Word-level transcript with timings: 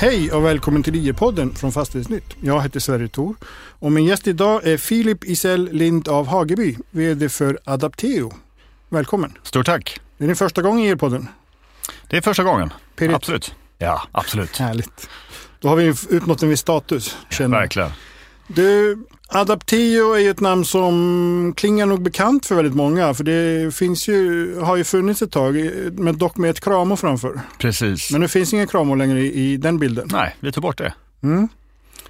Hej 0.00 0.32
och 0.32 0.44
välkommen 0.44 0.82
till 0.82 0.94
IE-podden 0.94 1.54
från 1.54 1.72
Fastighetsnytt. 1.72 2.36
Jag 2.40 2.62
heter 2.62 2.80
Sverre 2.80 3.08
Thor 3.08 3.36
och 3.78 3.92
min 3.92 4.04
gäst 4.04 4.26
idag 4.26 4.66
är 4.66 4.76
Filip 4.76 5.24
Isell 5.24 5.68
Lind 5.72 6.08
av 6.08 6.26
Hageby, 6.26 6.76
VD 6.90 7.28
för 7.28 7.58
Adapteo. 7.64 8.32
Välkommen! 8.88 9.38
Stort 9.42 9.66
tack! 9.66 10.00
Det 10.18 10.24
är 10.24 10.26
din 10.26 10.36
första 10.36 10.62
gång 10.62 10.80
i 10.80 10.88
IE-podden. 10.94 11.26
Det 12.08 12.16
är 12.16 12.20
första 12.20 12.42
gången. 12.42 12.72
Pirrigt. 12.96 13.16
Absolut. 13.16 13.54
Ja, 13.78 14.02
absolut. 14.12 14.56
Härligt. 14.56 15.08
Då 15.60 15.68
har 15.68 15.76
vi 15.76 15.90
uppnått 15.90 16.42
en 16.42 16.48
viss 16.48 16.60
status. 16.60 17.16
Känner. 17.30 17.56
jag. 17.56 17.60
Verkligen. 17.60 17.90
Du, 18.54 18.98
Adapteo 19.28 20.12
är 20.12 20.18
ju 20.18 20.30
ett 20.30 20.40
namn 20.40 20.64
som 20.64 21.54
klingar 21.56 21.86
nog 21.86 22.02
bekant 22.02 22.46
för 22.46 22.54
väldigt 22.54 22.74
många. 22.74 23.14
För 23.14 23.24
det 23.24 23.74
finns 23.74 24.08
ju, 24.08 24.54
har 24.60 24.76
ju 24.76 24.84
funnits 24.84 25.22
ett 25.22 25.32
tag, 25.32 25.70
men 25.92 26.18
dock 26.18 26.36
med 26.36 26.50
ett 26.50 26.60
kramo 26.60 26.96
framför. 26.96 27.40
Precis. 27.58 28.10
Men 28.12 28.20
nu 28.20 28.28
finns 28.28 28.52
ingen 28.52 28.66
kramo 28.66 28.94
längre 28.94 29.20
i, 29.20 29.52
i 29.52 29.56
den 29.56 29.78
bilden. 29.78 30.08
Nej, 30.12 30.36
vi 30.40 30.52
tog 30.52 30.62
bort 30.62 30.78
det. 30.78 30.94
Mm. 31.22 31.48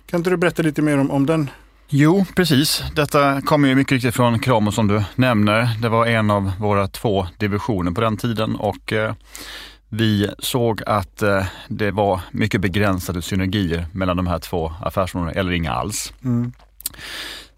Kan 0.07 0.21
inte 0.21 0.31
du 0.31 0.37
berätta 0.37 0.63
lite 0.63 0.83
mer 0.83 0.99
om, 0.99 1.11
om 1.11 1.27
den? 1.27 1.51
Jo, 1.89 2.25
precis. 2.37 2.83
Detta 2.95 3.41
kommer 3.41 3.69
ju 3.69 3.75
mycket 3.75 3.93
riktigt 3.93 4.15
från 4.15 4.39
Kramo 4.39 4.73
som 4.73 4.89
du 4.89 5.03
nämner. 5.15 5.69
Det 5.83 5.89
var 5.89 6.07
en 6.07 6.31
av 6.31 6.53
våra 6.59 6.89
två 6.89 7.27
divisioner 7.39 7.91
på 7.91 8.01
den 8.01 8.17
tiden 8.17 8.57
och 8.57 8.93
eh, 8.93 9.15
vi 9.91 10.31
såg 10.39 10.83
att 10.87 11.23
eh, 11.23 11.47
det 11.69 11.91
var 11.91 12.21
mycket 12.31 12.61
begränsade 12.61 13.23
synergier 13.23 13.87
mellan 13.93 14.17
de 14.17 14.27
här 14.27 14.39
två 14.39 14.73
affärsområdena, 14.81 15.41
eller 15.41 15.53
inga 15.53 15.73
alls. 15.73 16.13
Mm. 16.25 16.53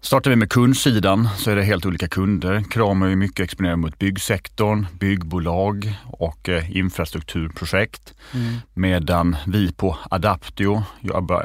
Startar 0.01 0.29
vi 0.29 0.35
med 0.35 0.49
kundsidan 0.49 1.29
så 1.37 1.51
är 1.51 1.55
det 1.55 1.63
helt 1.63 1.85
olika 1.85 2.07
kunder. 2.07 2.63
Kramo 2.69 3.05
är 3.05 3.15
mycket 3.15 3.43
exponerad 3.43 3.79
mot 3.79 3.99
byggsektorn, 3.99 4.85
byggbolag 4.99 5.95
och 6.03 6.49
eh, 6.49 6.77
infrastrukturprojekt. 6.77 8.13
Mm. 8.33 8.55
Medan 8.73 9.35
vi 9.47 9.71
på 9.71 9.97
Adaptio 10.11 10.83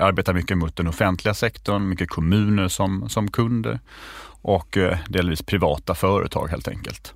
arbetar 0.00 0.34
mycket 0.34 0.58
mot 0.58 0.77
den 0.77 0.86
offentliga 0.86 1.34
sektorn, 1.34 1.89
mycket 1.89 2.08
kommuner 2.08 2.69
som, 2.69 3.08
som 3.08 3.30
kunder 3.30 3.80
och 4.42 4.77
eh, 4.77 4.98
delvis 5.08 5.42
privata 5.42 5.94
företag 5.94 6.48
helt 6.48 6.69
enkelt. 6.69 7.14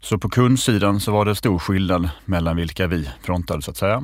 Så 0.00 0.18
på 0.18 0.28
kundsidan 0.28 1.00
så 1.00 1.12
var 1.12 1.24
det 1.24 1.34
stor 1.34 1.58
skillnad 1.58 2.10
mellan 2.24 2.56
vilka 2.56 2.86
vi 2.86 3.10
frontade 3.22 3.62
så 3.62 3.70
att 3.70 3.76
säga. 3.76 4.02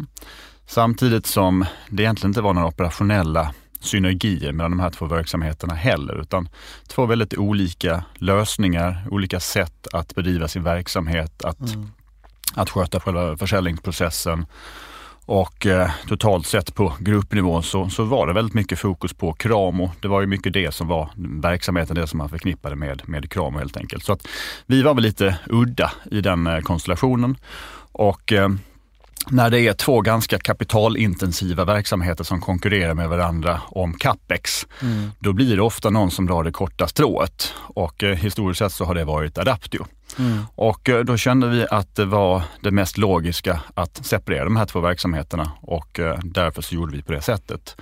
Samtidigt 0.66 1.26
som 1.26 1.64
det 1.90 2.02
egentligen 2.02 2.30
inte 2.30 2.40
var 2.40 2.54
några 2.54 2.68
operationella 2.68 3.54
synergier 3.80 4.52
mellan 4.52 4.70
de 4.70 4.80
här 4.80 4.90
två 4.90 5.06
verksamheterna 5.06 5.74
heller, 5.74 6.20
utan 6.20 6.48
två 6.88 7.06
väldigt 7.06 7.34
olika 7.34 8.04
lösningar, 8.14 9.06
olika 9.10 9.40
sätt 9.40 9.86
att 9.92 10.14
bedriva 10.14 10.48
sin 10.48 10.62
verksamhet, 10.62 11.44
att, 11.44 11.58
att 12.54 12.70
sköta 12.70 13.00
själva 13.00 13.36
försäljningsprocessen. 13.36 14.46
Och 15.26 15.66
eh, 15.66 15.90
totalt 16.08 16.46
sett 16.46 16.74
på 16.74 16.92
gruppnivå 17.00 17.62
så, 17.62 17.88
så 17.88 18.04
var 18.04 18.26
det 18.26 18.32
väldigt 18.32 18.54
mycket 18.54 18.78
fokus 18.78 19.12
på 19.12 19.32
Kramo. 19.32 19.90
Det 20.00 20.08
var 20.08 20.20
ju 20.20 20.26
mycket 20.26 20.52
det 20.52 20.74
som 20.74 20.88
var 20.88 21.10
verksamheten, 21.42 21.96
det 21.96 22.06
som 22.06 22.18
man 22.18 22.28
förknippade 22.28 22.76
med, 22.76 23.02
med 23.06 23.30
Kramo 23.30 23.58
helt 23.58 23.76
enkelt. 23.76 24.04
Så 24.04 24.12
att 24.12 24.28
vi 24.66 24.82
var 24.82 24.94
väl 24.94 25.04
lite 25.04 25.38
udda 25.46 25.92
i 26.10 26.20
den 26.20 26.46
eh, 26.46 26.60
konstellationen. 26.60 27.36
Och 27.92 28.32
eh, 28.32 28.48
när 29.30 29.50
det 29.50 29.60
är 29.60 29.72
två 29.72 30.00
ganska 30.00 30.38
kapitalintensiva 30.38 31.64
verksamheter 31.64 32.24
som 32.24 32.40
konkurrerar 32.40 32.94
med 32.94 33.08
varandra 33.08 33.60
om 33.68 33.94
capex, 33.94 34.66
då 35.18 35.32
blir 35.32 35.56
det 35.56 35.62
ofta 35.62 35.90
någon 35.90 36.10
som 36.10 36.26
drar 36.26 36.44
det 36.44 36.52
korta 36.52 36.88
strået. 36.88 37.54
Och 37.58 38.02
eh, 38.02 38.16
historiskt 38.16 38.58
sett 38.58 38.72
så 38.72 38.84
har 38.84 38.94
det 38.94 39.04
varit 39.04 39.38
Adaptio. 39.38 39.86
Mm. 40.18 40.38
Och 40.54 40.88
eh, 40.88 41.04
då 41.04 41.16
kände 41.16 41.48
vi 41.48 41.66
att 41.70 41.94
det 41.94 42.04
var 42.04 42.42
det 42.60 42.70
mest 42.70 42.98
logiska 42.98 43.60
att 43.74 44.06
separera 44.06 44.44
de 44.44 44.56
här 44.56 44.66
två 44.66 44.80
verksamheterna 44.80 45.52
och 45.60 46.00
eh, 46.00 46.18
därför 46.22 46.62
så 46.62 46.74
gjorde 46.74 46.96
vi 46.96 47.02
på 47.02 47.12
det 47.12 47.20
sättet. 47.22 47.76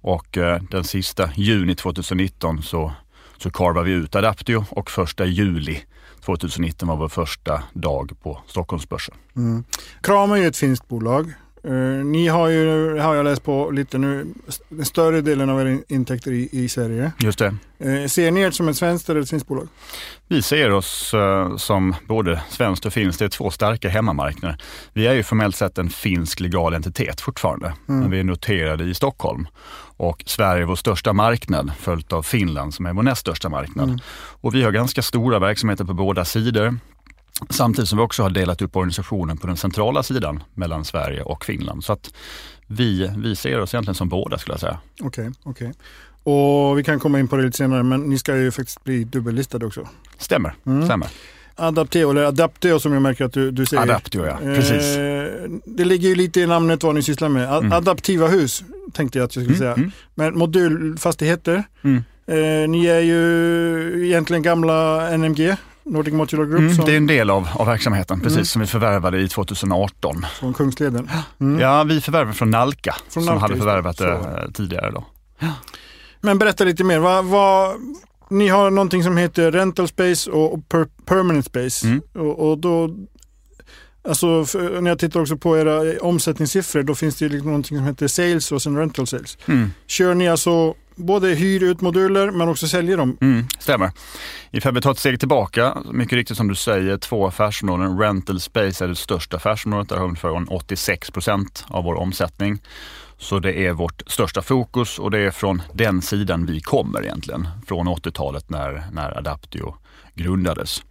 Och 0.00 0.38
eh, 0.38 0.62
den 0.70 0.84
sista 0.84 1.30
juni 1.34 1.74
2019 1.74 2.62
så, 2.62 2.92
så 3.38 3.50
karvade 3.50 3.86
vi 3.86 3.92
ut 3.92 4.14
Adaptio 4.14 4.64
och 4.70 4.90
första 4.90 5.24
juli 5.24 5.80
2019 6.24 6.88
var 6.88 6.96
vår 6.96 7.08
första 7.08 7.62
dag 7.72 8.12
på 8.22 8.40
Stockholmsbörsen. 8.46 9.14
Mm. 9.36 9.64
Kram 10.00 10.32
är 10.32 10.36
ju 10.36 10.46
ett 10.46 10.56
finskt 10.56 10.88
bolag. 10.88 11.32
Eh, 11.66 11.72
ni 12.04 12.28
har 12.28 12.48
ju, 12.48 12.98
har 12.98 13.14
jag 13.14 13.24
läst 13.24 13.44
på 13.44 13.70
lite 13.70 13.98
nu, 13.98 14.26
den 14.68 14.84
större 14.84 15.20
delen 15.20 15.50
av 15.50 15.60
era 15.60 15.78
intäkter 15.88 16.30
i, 16.30 16.48
i 16.52 16.68
Sverige. 16.68 17.12
Just 17.18 17.38
det. 17.38 17.54
Eh, 17.78 18.06
ser 18.06 18.30
ni 18.30 18.40
er 18.40 18.50
som 18.50 18.68
ett 18.68 18.76
svenskt 18.76 19.10
eller 19.10 19.20
ett 19.20 19.30
finskt 19.30 19.48
bolag? 19.48 19.68
Vi 20.28 20.42
ser 20.42 20.72
oss 20.72 21.14
eh, 21.14 21.56
som 21.56 21.94
både 22.08 22.40
svenskt 22.50 22.86
och 22.86 22.92
finskt. 22.92 23.18
Det 23.18 23.24
är 23.24 23.28
två 23.28 23.50
starka 23.50 23.88
hemmamarknader. 23.88 24.58
Vi 24.92 25.06
är 25.06 25.14
ju 25.14 25.22
formellt 25.22 25.56
sett 25.56 25.78
en 25.78 25.90
finsk 25.90 26.40
legal 26.40 26.74
entitet 26.74 27.20
fortfarande, 27.20 27.74
men 27.86 28.10
vi 28.10 28.20
är 28.20 28.24
noterade 28.24 28.84
i 28.84 28.94
Stockholm. 28.94 29.48
Och 29.98 30.22
Sverige 30.26 30.62
är 30.62 30.66
vår 30.66 30.76
största 30.76 31.12
marknad, 31.12 31.72
följt 31.78 32.12
av 32.12 32.22
Finland 32.22 32.74
som 32.74 32.86
är 32.86 32.92
vår 32.92 33.02
näst 33.02 33.20
största 33.20 33.48
marknad. 33.48 34.02
Och 34.40 34.54
vi 34.54 34.62
har 34.62 34.70
ganska 34.70 35.02
stora 35.02 35.38
verksamheter 35.38 35.84
på 35.84 35.94
båda 35.94 36.24
sidor. 36.24 36.78
Samtidigt 37.50 37.88
som 37.88 37.98
vi 37.98 38.04
också 38.04 38.22
har 38.22 38.30
delat 38.30 38.62
upp 38.62 38.76
organisationen 38.76 39.36
på 39.36 39.46
den 39.46 39.56
centrala 39.56 40.02
sidan 40.02 40.42
mellan 40.54 40.84
Sverige 40.84 41.22
och 41.22 41.44
Finland. 41.44 41.84
Så 41.84 41.92
att 41.92 42.14
vi, 42.66 43.10
vi 43.16 43.36
ser 43.36 43.60
oss 43.60 43.74
egentligen 43.74 43.94
som 43.94 44.08
båda 44.08 44.38
skulle 44.38 44.52
jag 44.54 44.60
säga. 44.60 44.78
Okej, 45.02 45.30
okej. 45.42 45.72
Och 46.22 46.78
vi 46.78 46.84
kan 46.84 47.00
komma 47.00 47.20
in 47.20 47.28
på 47.28 47.36
det 47.36 47.42
lite 47.42 47.56
senare, 47.56 47.82
men 47.82 48.00
ni 48.00 48.18
ska 48.18 48.36
ju 48.36 48.50
faktiskt 48.50 48.84
bli 48.84 49.04
dubbellistade 49.04 49.66
också. 49.66 49.88
Stämmer, 50.18 50.54
Mm. 50.66 50.84
stämmer. 50.84 51.08
Adapteo, 51.58 52.10
eller 52.10 52.24
Adapteo 52.24 52.78
som 52.80 52.92
jag 52.92 53.02
märker 53.02 53.24
att 53.24 53.32
du, 53.32 53.50
du 53.50 53.66
säger. 53.66 53.82
Adaptio 53.82 54.26
ja, 54.26 54.36
precis. 54.42 54.96
Eh, 54.96 55.26
det 55.64 55.84
ligger 55.84 56.08
ju 56.08 56.14
lite 56.14 56.40
i 56.40 56.46
namnet 56.46 56.82
vad 56.82 56.94
ni 56.94 57.02
sysslar 57.02 57.28
med. 57.28 57.52
A- 57.52 57.58
Mm. 57.58 57.72
Adaptiva 57.72 58.28
hus 58.28 58.64
tänkte 58.92 59.18
jag 59.18 59.24
att 59.26 59.36
jag 59.36 59.44
skulle 59.44 59.58
säga. 59.58 59.72
Mm, 59.72 59.80
mm, 59.82 59.92
Men 60.14 60.38
modulfastigheter. 60.38 61.62
mm. 61.82 62.02
Eh, 62.28 62.68
ni 62.68 62.86
är 62.86 63.00
ju 63.00 64.06
egentligen 64.06 64.42
gamla 64.42 65.10
NMG, 65.16 65.56
Nordic 65.86 66.14
Modular 66.14 66.44
Group, 66.44 66.58
Mm, 66.60 66.74
som, 66.74 66.84
det 66.84 66.92
är 66.92 66.96
en 66.96 67.06
del 67.06 67.30
av, 67.30 67.48
av 67.54 67.66
verksamheten, 67.66 68.20
precis 68.20 68.36
Mm. 68.36 68.44
som 68.44 68.60
vi 68.60 68.66
förvärvade 68.66 69.20
i 69.20 69.28
2018. 69.28 70.26
från 70.40 70.54
Kungsleden. 70.54 71.10
Mm. 71.40 71.60
Ja, 71.60 71.84
vi 71.84 72.00
förvärvade 72.00 72.34
från 72.36 72.50
Nalka 72.50 72.94
Från 73.08 73.24
som 73.24 73.34
Nalka, 73.34 73.40
hade 73.42 73.56
förvärvat 73.56 73.98
det 73.98 74.04
Så. 74.22 74.28
eh, 74.28 74.50
tidigare. 74.54 74.90
Då. 74.90 75.04
Men 76.20 76.38
berätta 76.38 76.64
lite 76.64 76.84
mer. 76.84 76.98
Vad, 76.98 77.24
vad, 77.24 77.74
ni 78.30 78.48
har 78.48 78.70
någonting 78.70 79.02
som 79.04 79.16
heter 79.16 79.52
Rental 79.52 79.88
Space 79.88 80.30
och 80.30 80.68
per, 80.68 80.86
Permanent 81.04 81.44
Space. 81.46 81.86
Mm. 81.86 82.00
Och, 82.14 82.50
och 82.50 82.58
då, 82.58 82.90
alltså 84.08 84.44
för, 84.44 84.80
när 84.80 84.90
jag 84.90 84.98
tittar 84.98 85.20
också 85.20 85.36
på 85.36 85.58
era 85.58 86.00
omsättningssiffror, 86.00 86.82
då 86.82 86.94
finns 86.94 87.16
det 87.16 87.24
ju 87.24 87.28
liksom 87.28 87.46
någonting 87.46 87.78
som 87.78 87.86
heter 87.86 88.08
Sales 88.08 88.52
och 88.52 88.62
sen 88.62 88.76
Rental 88.76 89.06
Sales. 89.06 89.38
Mm. 89.46 89.70
Kör 89.86 90.14
ni 90.14 90.28
alltså 90.28 90.74
både 90.96 91.28
hyr 91.28 91.62
ut 91.62 91.80
moduler 91.80 92.30
men 92.30 92.48
också 92.48 92.68
säljer 92.68 92.96
dem? 92.96 93.16
Mm, 93.20 93.44
stämmer. 93.58 93.90
Ifall 94.50 94.74
vi 94.74 94.80
tar 94.80 94.90
ett 94.90 94.98
steg 94.98 95.18
tillbaka, 95.18 95.76
mycket 95.92 96.12
riktigt 96.16 96.36
som 96.36 96.48
du 96.48 96.54
säger, 96.54 96.96
två 96.98 97.26
affärsområden. 97.26 97.98
Rental 97.98 98.40
Space 98.40 98.84
är 98.84 98.88
det 98.88 98.96
största 98.96 99.36
affärsområdet, 99.36 99.88
där 99.88 99.96
har 99.96 100.02
vi 100.04 100.08
ungefär 100.08 100.52
86 100.54 101.10
procent 101.10 101.64
av 101.68 101.84
vår 101.84 101.94
omsättning. 101.94 102.58
Så 103.18 103.38
det 103.38 103.58
är 103.66 103.72
vårt 103.72 104.02
största 104.06 104.42
fokus 104.42 104.98
och 104.98 105.10
det 105.10 105.18
är 105.18 105.30
från 105.30 105.62
den 105.74 106.02
sidan 106.02 106.46
vi 106.46 106.60
kommer 106.60 107.02
egentligen. 107.04 107.48
Från 107.66 107.88
80-talet 107.88 108.50
när, 108.50 108.84
när 108.92 109.18
Adaptio 109.18 109.74
grundades. 110.14 110.82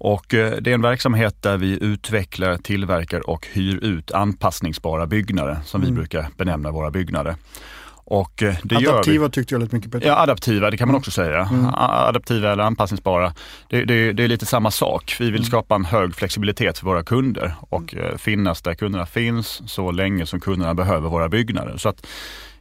Och 0.00 0.34
eh, 0.34 0.56
det 0.60 0.70
är 0.70 0.74
en 0.74 0.82
verksamhet 0.82 1.42
där 1.42 1.56
vi 1.56 1.78
utvecklar, 1.84 2.56
tillverkar 2.56 3.30
och 3.30 3.46
hyr 3.52 3.84
ut 3.84 4.12
anpassningsbara 4.12 5.06
byggnader 5.06 5.58
som 5.64 5.80
vi 5.80 5.86
Mm. 5.86 5.96
brukar 5.98 6.28
benämna 6.36 6.70
våra 6.70 6.90
byggnader. 6.90 7.36
Och 8.10 8.42
eh, 8.42 8.54
det 8.62 8.74
gör 8.74 8.80
vi. 8.80 8.88
Adaptiva 8.88 9.28
tyckte 9.28 9.54
jag 9.54 9.60
lät 9.60 9.72
mycket 9.72 9.90
bättre. 9.90 10.08
Ja, 10.08 10.16
adaptiva, 10.16 10.70
det 10.70 10.76
kan 10.76 10.88
man 10.88 10.96
också 10.96 11.10
säga. 11.10 11.48
Mm. 11.52 11.66
Adaptiva 11.74 12.52
eller 12.52 12.62
anpassningsbara. 12.64 13.34
Det, 13.68 13.84
det, 13.84 14.12
det 14.12 14.24
är 14.24 14.28
lite 14.28 14.46
samma 14.46 14.70
sak. 14.70 15.16
Vi 15.18 15.24
Mm. 15.24 15.32
vill 15.32 15.44
skapa 15.44 15.74
en 15.74 15.84
hög 15.84 16.14
flexibilitet 16.14 16.78
för 16.78 16.86
våra 16.86 17.02
kunder 17.02 17.54
och 17.60 17.94
eh, 17.94 18.16
finnas 18.16 18.62
där 18.62 18.74
kunderna 18.74 19.06
finns 19.06 19.62
så 19.72 19.90
länge 19.90 20.26
som 20.26 20.40
kunderna 20.40 20.74
behöver 20.74 21.08
våra 21.08 21.28
byggnader. 21.28 21.76
Så 21.76 21.88
att 21.88 22.06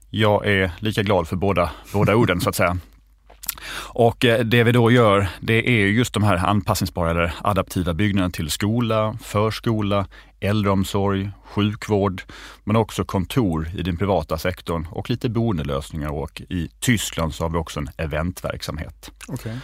jag 0.10 0.48
är 0.48 0.72
lika 0.80 1.04
glad 1.04 1.28
för 1.28 1.36
båda, 1.36 1.72
båda 1.94 2.16
orden 2.22 2.42
så 2.42 2.50
att 2.50 2.56
säga. 2.56 2.78
Och 3.94 4.26
eh, 4.26 4.40
det 4.40 4.64
vi 4.64 4.72
då 4.72 4.92
gör, 4.92 5.28
det 5.40 5.70
är 5.82 5.88
just 5.88 6.14
de 6.14 6.24
här 6.24 6.36
anpassningsbara 6.38 7.12
eller 7.12 7.34
adaptiva 7.44 7.94
byggnaderna 7.94 8.32
till 8.32 8.50
skola, 8.50 9.18
förskola, 9.24 10.06
äldreomsorg, 10.40 11.32
sjukvård, 11.44 12.22
men 12.64 12.76
också 12.76 13.04
kontor 13.06 13.70
i 13.78 13.82
den 13.82 13.98
privata 13.98 14.38
sektorn 14.38 14.88
och 14.92 15.10
lite 15.10 15.30
boendelösningar. 15.30 16.10
Och 16.10 16.42
i 16.50 16.70
Tyskland 16.80 17.34
så 17.36 17.44
har 17.44 17.50
vi 17.50 17.58
också 17.58 17.80
en 17.80 17.90
eventverksamhet. 17.98 19.12
Okej. 19.28 19.58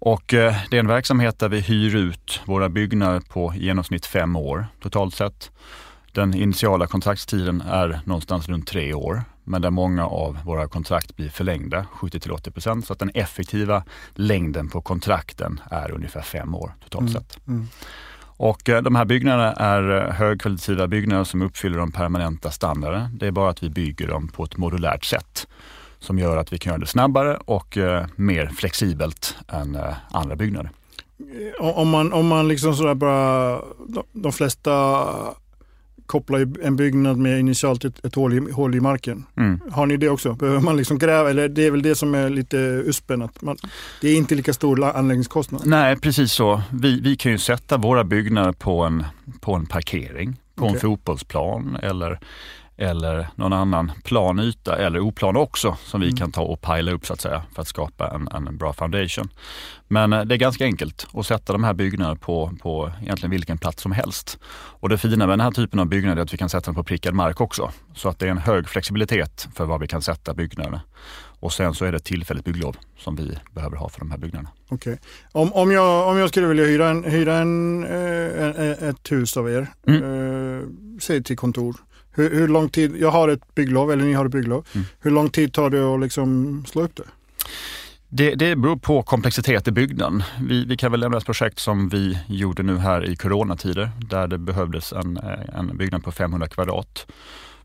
Och 0.00 0.34
eh, 0.34 0.54
det 0.70 0.76
är 0.76 0.80
en 0.80 0.86
verksamhet 0.86 1.38
där 1.38 1.48
vi 1.48 1.60
hyr 1.60 1.96
ut 1.96 2.40
våra 2.44 2.68
byggnader 2.68 3.20
på 3.20 3.54
i 3.54 3.64
genomsnitt 3.64 4.06
fem 4.06 4.36
år 4.36 4.66
totalt 4.82 5.14
sett. 5.14 5.50
Den 6.12 6.34
initiala 6.34 6.86
kontraktstiden 6.86 7.60
är 7.60 8.00
någonstans 8.04 8.48
runt 8.48 8.66
tre 8.66 8.94
år, 8.94 9.22
men 9.44 9.62
där 9.62 9.70
många 9.70 10.06
av 10.06 10.38
våra 10.44 10.68
kontrakt 10.68 11.16
blir 11.16 11.28
förlängda, 11.28 11.86
70-80 12.00 12.50
procent. 12.50 12.86
Så 12.86 12.92
att 12.92 12.98
den 12.98 13.10
effektiva 13.14 13.84
längden 14.14 14.68
på 14.68 14.80
kontrakten 14.80 15.60
är 15.70 15.90
ungefär 15.90 16.22
fem 16.22 16.54
år 16.54 16.74
totalt 16.84 17.10
Mm. 17.10 17.12
sett. 17.12 17.46
Mm. 17.48 17.68
Och 18.38 18.68
eh, 18.68 18.82
de 18.82 18.94
här 18.94 19.04
byggnaderna 19.04 19.52
är 19.52 19.90
eh, 19.90 20.12
högkvalitativa 20.12 20.86
byggnader 20.86 21.24
som 21.24 21.42
uppfyller 21.42 21.78
de 21.78 21.92
permanenta 21.92 22.50
standarderna. 22.50 23.10
Det 23.14 23.26
är 23.26 23.30
bara 23.30 23.50
att 23.50 23.62
vi 23.62 23.70
bygger 23.70 24.08
dem 24.08 24.28
på 24.28 24.44
ett 24.44 24.56
modulärt 24.56 25.04
sätt 25.04 25.48
som 25.98 26.18
gör 26.18 26.36
att 26.36 26.52
vi 26.52 26.58
kan 26.58 26.70
göra 26.70 26.80
det 26.80 26.86
snabbare 26.86 27.36
och 27.44 27.78
eh, 27.78 28.06
mer 28.16 28.46
flexibelt 28.46 29.36
än 29.48 29.78
andra 30.10 30.36
byggnader. 30.36 30.70
Om 31.60 31.88
man, 31.88 32.12
om 32.12 32.26
man 32.26 32.48
liksom 32.48 32.74
sådär 32.74 32.94
bara, 32.94 33.60
de 34.12 34.32
flesta 34.32 35.04
kopplar 36.08 36.38
ju 36.38 36.54
en 36.62 36.76
byggnad 36.76 37.18
med 37.18 37.40
initialt 37.40 37.84
ett, 37.84 38.04
ett 38.04 38.14
hål, 38.14 38.34
i, 38.34 38.52
hål 38.52 38.74
i 38.74 38.80
marken. 38.80 39.26
Mm. 39.36 39.60
Har 39.70 39.86
ni 39.86 39.96
det 39.96 40.08
också? 40.08 40.32
Behöver 40.32 40.60
man 40.60 40.76
liksom 40.76 40.98
gräva? 40.98 41.30
Eller 41.30 41.48
det 41.48 41.66
är 41.66 41.70
väl 41.70 41.82
det 41.82 41.94
som 41.94 42.14
är 42.14 42.30
lite 42.30 42.56
uspen, 42.86 43.22
att 43.22 43.42
man, 43.42 43.56
det 44.00 44.08
är 44.08 44.16
inte 44.16 44.34
lika 44.34 44.52
stor 44.52 44.84
anläggningskostnad? 44.84 45.62
Nej, 45.66 45.96
precis 45.96 46.32
så. 46.32 46.62
Vi, 46.70 47.00
vi 47.00 47.16
kan 47.16 47.32
ju 47.32 47.38
sätta 47.38 47.76
våra 47.76 48.04
byggnader 48.04 48.52
på 48.52 48.82
en, 48.82 49.04
på 49.40 49.54
en 49.54 49.66
parkering, 49.66 50.36
på 50.54 50.64
okay. 50.64 50.74
en 50.74 50.80
fotbollsplan 50.80 51.76
eller 51.82 52.20
eller 52.78 53.28
någon 53.34 53.52
annan 53.52 53.92
planyta 54.04 54.76
eller 54.76 55.00
oplan 55.00 55.36
också 55.36 55.76
som 55.84 56.00
vi 56.00 56.06
mm. 56.06 56.16
kan 56.16 56.32
ta 56.32 56.42
och 56.42 56.60
pila 56.60 56.92
upp 56.92 57.06
så 57.06 57.12
att 57.12 57.20
säga 57.20 57.42
för 57.54 57.62
att 57.62 57.68
skapa 57.68 58.10
en, 58.10 58.28
en 58.28 58.56
bra 58.56 58.72
foundation. 58.72 59.28
Men 59.88 60.12
eh, 60.12 60.24
det 60.24 60.34
är 60.34 60.38
ganska 60.38 60.64
enkelt 60.64 61.06
att 61.12 61.26
sätta 61.26 61.52
de 61.52 61.64
här 61.64 61.74
byggnaderna 61.74 62.16
på, 62.16 62.52
på 62.62 62.92
egentligen 63.02 63.30
vilken 63.30 63.58
plats 63.58 63.82
som 63.82 63.92
helst. 63.92 64.38
Och 64.80 64.88
det 64.88 64.98
fina 64.98 65.26
med 65.26 65.28
den 65.28 65.40
här 65.40 65.50
typen 65.50 65.80
av 65.80 65.86
byggnader 65.86 66.16
är 66.16 66.22
att 66.22 66.32
vi 66.32 66.38
kan 66.38 66.48
sätta 66.48 66.66
dem 66.66 66.74
på 66.74 66.84
prickad 66.84 67.14
mark 67.14 67.40
också. 67.40 67.70
Så 67.94 68.08
att 68.08 68.18
det 68.18 68.26
är 68.26 68.30
en 68.30 68.38
hög 68.38 68.68
flexibilitet 68.68 69.48
för 69.54 69.64
var 69.64 69.78
vi 69.78 69.86
kan 69.86 70.02
sätta 70.02 70.34
byggnaderna. 70.34 70.80
Och 71.40 71.52
sen 71.52 71.74
så 71.74 71.84
är 71.84 71.92
det 71.92 71.98
tillfälligt 71.98 72.44
bygglov 72.44 72.76
som 72.98 73.16
vi 73.16 73.38
behöver 73.54 73.76
ha 73.76 73.88
för 73.88 74.00
de 74.00 74.10
här 74.10 74.18
byggnaderna. 74.18 74.50
Okej. 74.68 74.92
Okay. 74.92 74.96
Om, 75.32 75.52
om, 75.52 75.72
jag, 75.72 76.08
om 76.08 76.18
jag 76.18 76.28
skulle 76.28 76.46
vilja 76.46 76.64
hyra, 76.64 76.88
en, 76.88 77.04
hyra 77.04 77.34
en, 77.34 77.84
en 77.84 78.54
eh, 78.54 78.88
ett 78.88 79.12
hus 79.12 79.36
av 79.36 79.50
er, 79.50 79.66
mm. 79.86 80.02
eh, 80.02 80.66
säg 81.00 81.22
till 81.22 81.36
kontor, 81.36 81.76
hur, 82.18 82.34
hur, 82.34 82.48
lång 82.48 82.68
tid, 82.68 82.96
jag 82.96 83.10
har 83.10 83.28
ett 83.28 83.54
bygglov, 83.54 83.92
eller 83.92 84.04
ni 84.04 84.12
har 84.12 84.26
ett 84.26 84.32
bygglov. 84.32 84.66
Mm. 84.74 84.86
Hur 85.00 85.10
lång 85.10 85.30
tid 85.30 85.52
tar 85.52 85.70
det 85.70 85.94
att 85.94 86.00
liksom 86.00 86.64
slå 86.68 86.82
upp 86.82 86.96
det? 86.96 87.04
Det, 88.10 88.34
det 88.34 88.56
beror 88.56 88.76
på 88.76 89.02
komplexitet 89.02 89.68
i 89.68 89.70
byggnaden. 89.70 90.22
Vi, 90.48 90.64
vi 90.64 90.76
kan 90.76 90.90
väl 90.90 91.00
nämna 91.00 91.18
ett 91.18 91.24
projekt 91.24 91.58
som 91.58 91.88
vi 91.88 92.18
gjorde 92.26 92.62
nu 92.62 92.78
här 92.78 93.10
i 93.10 93.16
coronatider 93.16 93.90
där 93.98 94.28
det 94.28 94.38
behövdes 94.38 94.92
en, 94.92 95.16
en 95.54 95.76
byggnad 95.76 96.04
på 96.04 96.12
500 96.12 96.48
kvadrat 96.48 97.06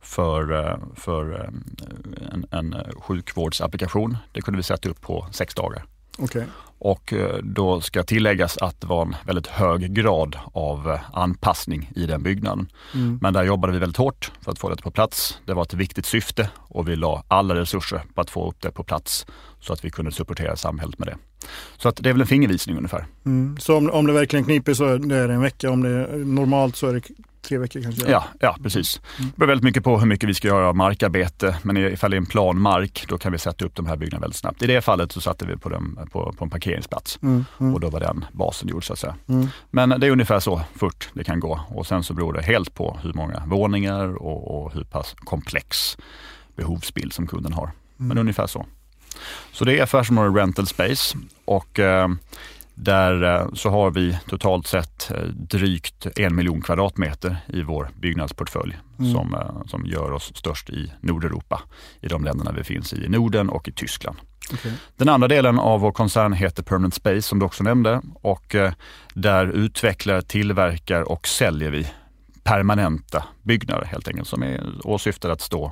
för, 0.01 0.69
eh, 0.69 0.77
för 0.95 1.33
eh, 1.33 1.49
en, 2.33 2.45
en 2.51 2.75
sjukvårdsapplikation. 2.97 4.17
Det 4.31 4.41
kunde 4.41 4.57
vi 4.57 4.63
sätta 4.63 4.89
upp 4.89 5.01
på 5.01 5.27
sex 5.31 5.55
dagar. 5.55 5.83
Okay. 6.17 6.43
Och 6.83 7.13
eh, 7.13 7.37
då 7.43 7.81
ska 7.81 8.03
tilläggas 8.03 8.57
att 8.57 8.81
det 8.81 8.87
var 8.87 9.01
en 9.01 9.15
väldigt 9.25 9.47
hög 9.47 9.93
grad 9.93 10.35
av 10.53 10.91
eh, 10.91 10.99
anpassning 11.13 11.91
i 11.95 12.05
den 12.05 12.23
byggnaden. 12.23 12.67
Mm. 12.93 13.19
Men 13.21 13.33
där 13.33 13.43
jobbade 13.43 13.73
vi 13.73 13.79
väldigt 13.79 13.97
hårt 13.97 14.31
för 14.41 14.51
att 14.51 14.59
få 14.59 14.69
det 14.69 14.81
på 14.81 14.91
plats. 14.91 15.39
Det 15.45 15.53
var 15.53 15.63
ett 15.63 15.73
viktigt 15.73 16.05
syfte 16.05 16.49
och 16.57 16.87
vi 16.87 16.95
la 16.95 17.23
alla 17.27 17.55
resurser 17.55 18.01
på 18.13 18.21
att 18.21 18.29
få 18.29 18.49
upp 18.49 18.61
det 18.61 18.71
på 18.71 18.83
plats 18.83 19.25
så 19.59 19.73
att 19.73 19.85
vi 19.85 19.89
kunde 19.89 20.11
supportera 20.11 20.55
samhället 20.55 20.99
med 20.99 21.07
det. 21.07 21.17
Så 21.77 21.89
att 21.89 21.95
det 21.95 22.09
är 22.09 22.13
väl 22.13 22.21
en 22.21 22.27
fingervisning 22.27 22.77
ungefär. 22.77 23.05
Mm. 23.25 23.57
Så 23.59 23.77
om, 23.77 23.89
om 23.89 24.07
det 24.07 24.13
verkligen 24.13 24.45
kniper 24.45 24.73
så 24.73 24.85
är 24.85 25.27
det 25.27 25.33
en 25.33 25.41
vecka, 25.41 25.71
om 25.71 25.83
det 25.83 25.89
är 25.89 26.17
normalt 26.17 26.75
så 26.75 26.87
är 26.87 26.93
det 26.93 27.01
tre 27.43 27.57
veckor 27.57 27.81
kanske? 27.81 28.11
Ja, 28.11 28.23
ja 28.39 28.57
precis. 28.63 29.01
Mm. 29.17 29.31
Det 29.31 29.37
beror 29.37 29.47
väldigt 29.47 29.63
mycket 29.63 29.83
på 29.83 29.99
hur 29.99 30.07
mycket 30.07 30.29
vi 30.29 30.33
ska 30.33 30.47
göra 30.47 30.67
av 30.67 30.75
markarbete. 30.75 31.55
Men 31.63 31.77
ifall 31.77 32.11
det 32.11 32.15
är 32.15 32.19
en 32.19 32.25
plan 32.25 32.59
mark, 32.59 33.05
då 33.07 33.17
kan 33.17 33.31
vi 33.31 33.37
sätta 33.37 33.65
upp 33.65 33.75
de 33.75 33.85
här 33.85 33.95
byggnaderna 33.95 34.21
väldigt 34.21 34.37
snabbt. 34.37 34.61
I 34.61 34.67
det 34.67 34.81
fallet 34.81 35.11
så 35.11 35.21
satte 35.21 35.45
vi 35.45 35.57
på, 35.57 35.69
dem, 35.69 35.99
på, 36.11 36.33
på 36.37 36.43
en 36.43 36.49
parkeringsplats 36.49 37.19
mm. 37.21 37.45
Mm. 37.59 37.73
och 37.73 37.79
då 37.79 37.89
var 37.89 37.99
den 37.99 38.25
basen 38.31 38.69
gjord 38.69 38.87
så 38.87 38.93
att 38.93 38.99
säga. 38.99 39.15
Mm. 39.27 39.47
Men 39.71 39.89
det 39.89 40.07
är 40.07 40.11
ungefär 40.11 40.39
så 40.39 40.61
fort 40.75 41.09
det 41.13 41.23
kan 41.23 41.39
gå 41.39 41.59
och 41.69 41.87
sen 41.87 42.03
så 42.03 42.13
beror 42.13 42.33
det 42.33 42.41
helt 42.41 42.75
på 42.75 42.99
hur 43.03 43.13
många 43.13 43.43
våningar 43.45 44.23
och, 44.23 44.63
och 44.63 44.73
hur 44.73 44.83
pass 44.83 45.15
komplex 45.19 45.97
behovsbild 46.55 47.13
som 47.13 47.27
kunden 47.27 47.53
har. 47.53 47.71
Men 47.97 48.11
mm. 48.11 48.21
ungefär 48.21 48.47
så. 48.47 48.65
Så 49.51 49.65
det 49.65 49.79
är 49.79 49.83
affärsområdet 49.83 50.35
Rental 50.35 50.67
Space 50.67 51.17
och 51.45 51.79
eh, 51.79 52.07
där 52.75 53.23
eh, 53.23 53.47
så 53.53 53.69
har 53.69 53.91
vi 53.91 54.17
totalt 54.29 54.67
sett 54.67 55.11
eh, 55.11 55.23
drygt 55.27 56.07
en 56.15 56.35
miljon 56.35 56.61
kvadratmeter 56.61 57.37
i 57.47 57.61
vår 57.61 57.89
byggnadsportfölj 58.01 58.77
mm. 58.99 59.11
som, 59.13 59.33
eh, 59.33 59.65
som 59.67 59.85
gör 59.85 60.11
oss 60.11 60.31
störst 60.35 60.69
i 60.69 60.93
Nordeuropa, 61.01 61.61
i 62.01 62.07
de 62.07 62.23
länderna 62.23 62.51
vi 62.51 62.63
finns 62.63 62.93
i, 62.93 63.05
i 63.05 63.09
Norden 63.09 63.49
och 63.49 63.67
i 63.67 63.71
Tyskland. 63.71 64.17
Okay. 64.53 64.71
Den 64.97 65.09
andra 65.09 65.27
delen 65.27 65.59
av 65.59 65.79
vår 65.79 65.91
koncern 65.91 66.33
heter 66.33 66.63
Permanent 66.63 66.93
Space 66.93 67.21
som 67.21 67.39
du 67.39 67.45
också 67.45 67.63
nämnde 67.63 68.01
och 68.15 68.55
där 69.13 69.47
utvecklar, 69.47 70.21
tillverkar 70.21 71.01
och 71.11 71.27
säljer 71.27 71.71
vi 71.71 71.87
permanenta 72.43 73.23
byggnader 73.43 73.85
helt 73.85 74.07
enkelt 74.07 74.27
som 74.27 74.43
är 74.43 74.63
åsyftade 74.83 75.33
att 75.33 75.41
stå 75.41 75.71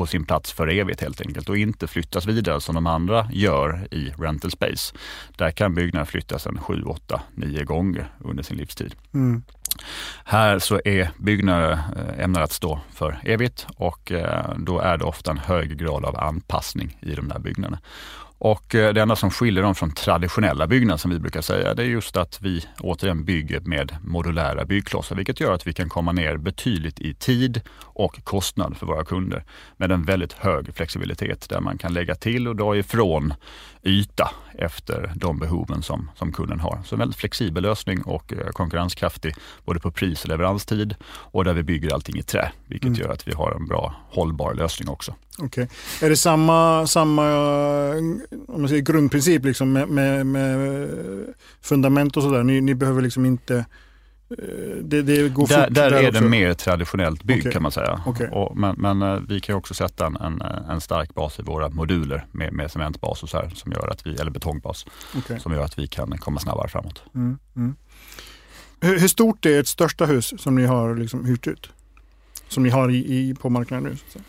på 0.00 0.06
sin 0.06 0.24
plats 0.24 0.52
för 0.52 0.68
evigt 0.68 1.00
helt 1.00 1.20
enkelt 1.20 1.48
och 1.48 1.58
inte 1.58 1.86
flyttas 1.86 2.26
vidare 2.26 2.60
som 2.60 2.74
de 2.74 2.86
andra 2.86 3.28
gör 3.32 3.88
i 3.90 4.12
rental 4.18 4.50
space. 4.50 4.94
Där 5.36 5.50
kan 5.50 5.74
byggnader 5.74 6.04
flyttas 6.04 6.46
en 6.46 6.58
7, 6.58 6.82
8, 6.82 7.20
9 7.34 7.64
gånger 7.64 8.12
under 8.18 8.42
sin 8.42 8.56
livstid. 8.56 8.94
Mm. 9.14 9.42
Här 10.24 10.58
så 10.58 10.80
är 10.84 11.10
byggnader 11.18 11.72
eh, 11.72 12.24
ämnade 12.24 12.44
att 12.44 12.52
stå 12.52 12.80
för 12.92 13.20
evigt 13.24 13.66
och 13.76 14.12
eh, 14.12 14.54
då 14.58 14.78
är 14.78 14.98
det 14.98 15.04
ofta 15.04 15.30
en 15.30 15.38
hög 15.38 15.78
grad 15.78 16.04
av 16.04 16.16
anpassning 16.16 16.98
i 17.02 17.14
de 17.14 17.28
där 17.28 17.38
byggnaderna. 17.38 17.78
Och 18.42 18.74
eh, 18.74 18.94
det 18.94 19.02
enda 19.02 19.16
som 19.16 19.30
skiljer 19.30 19.62
dem 19.62 19.74
från 19.74 19.92
traditionella 19.92 20.66
byggnader 20.66 20.98
som 20.98 21.10
vi 21.10 21.18
brukar 21.18 21.40
säga, 21.40 21.74
det 21.74 21.82
är 21.82 21.86
just 21.86 22.16
att 22.16 22.42
vi 22.42 22.64
återigen 22.80 23.24
bygger 23.24 23.60
med 23.60 23.96
modulära 24.04 24.64
byggklossar, 24.64 25.16
vilket 25.16 25.40
gör 25.40 25.52
att 25.52 25.66
vi 25.66 25.72
kan 25.72 25.88
komma 25.88 26.12
ner 26.12 26.36
betydligt 26.36 27.00
i 27.00 27.14
tid 27.14 27.60
och 27.78 28.24
kostnad 28.24 28.76
för 28.76 28.86
våra 28.86 29.04
kunder 29.04 29.44
med 29.76 29.92
en 29.92 30.04
väldigt 30.04 30.32
hög 30.32 30.74
flexibilitet 30.74 31.48
där 31.48 31.60
man 31.60 31.78
kan 31.78 31.92
lägga 31.92 32.14
till 32.14 32.48
och 32.48 32.56
dra 32.56 32.76
ifrån 32.76 33.34
yta 33.82 34.30
efter 34.54 35.12
de 35.16 35.38
behoven 35.38 35.82
som, 35.82 36.10
som 36.16 36.32
kunden 36.32 36.60
har. 36.60 36.82
Så 36.84 36.94
en 36.94 36.98
väldigt 36.98 37.16
flexibel 37.16 37.62
lösning 37.62 38.02
och 38.02 38.32
eh, 38.32 38.48
konkurrenskraftig 38.48 39.34
både 39.64 39.80
på 39.80 39.90
pris 39.90 40.22
och 40.22 40.28
leveranstid 40.28 40.94
och 41.04 41.44
där 41.44 41.52
vi 41.52 41.62
bygger 41.62 41.94
allting 41.94 42.18
i 42.18 42.22
trä, 42.22 42.52
vilket 42.66 42.88
mm. 42.88 43.00
gör 43.00 43.08
att 43.08 43.28
vi 43.28 43.32
har 43.32 43.52
en 43.52 43.66
bra 43.66 43.94
hållbar 44.10 44.54
lösning 44.54 44.88
också. 44.88 45.14
Okej. 45.38 45.46
Okay. 45.46 46.06
Är 46.06 46.10
det 46.10 46.16
samma, 46.16 46.86
samma 46.86 47.22
om 48.48 48.60
man 48.60 48.68
säger, 48.68 48.82
grundprincip 48.82 49.44
liksom 49.44 49.72
med, 49.72 49.88
med, 49.88 50.26
med 50.26 50.88
fundament 51.60 52.16
och 52.16 52.22
sådär? 52.22 52.42
Ni, 52.42 52.60
ni 52.60 52.74
behöver 52.74 53.02
liksom 53.02 53.24
inte 53.24 53.54
Eh, 53.56 53.64
det, 54.82 55.02
det 55.02 55.28
går 55.28 55.48
där, 55.48 55.70
där, 55.70 55.90
där 55.90 56.02
är 56.02 56.12
det 56.12 56.20
mer 56.20 56.54
traditionellt 56.54 57.22
bygg 57.22 57.38
okay. 57.38 57.52
kan 57.52 57.62
man 57.62 57.72
säga. 57.72 58.02
Okay. 58.06 58.28
Och, 58.28 58.56
men, 58.56 58.74
men, 58.78 59.02
eh, 59.02 59.20
vi 59.28 59.40
kan 59.40 59.56
också 59.56 59.74
sätta 59.74 60.06
en, 60.06 60.16
en, 60.16 60.42
en, 60.70 60.80
stark 60.80 61.14
bas 61.14 61.38
i 61.38 61.42
våra 61.42 61.68
moduler 61.68 62.26
med, 62.32 62.52
med 62.52 62.70
cementbas 62.70 63.22
och 63.22 63.28
så 63.28 63.36
här, 63.36 63.48
som 63.54 63.72
gör 63.72 63.88
att 63.88 64.06
vi, 64.06 64.14
eller 64.14 64.30
betongbas 64.30 64.86
okay. 65.18 65.38
som 65.38 65.52
gör 65.52 65.64
att 65.64 65.78
vi 65.78 65.86
kan 65.86 66.18
komma 66.18 66.40
snabbare 66.40 66.68
framåt. 66.68 67.02
Mm, 67.14 67.38
mm. 67.56 67.76
Hur, 68.80 68.98
hur, 68.98 69.08
stort 69.08 69.46
är 69.46 69.60
ert 69.60 69.66
största 69.66 70.06
hus 70.06 70.34
som 70.38 70.54
ni 70.54 70.66
har 70.66 70.96
liksom 70.96 71.24
hyrt 71.24 71.46
ut? 71.46 71.70
Som 72.48 72.62
ni 72.62 72.70
har 72.70 72.90
i, 72.90 72.96
i 72.96 73.34
på 73.34 73.50
marknaden 73.50 73.98
nu? 74.14 74.20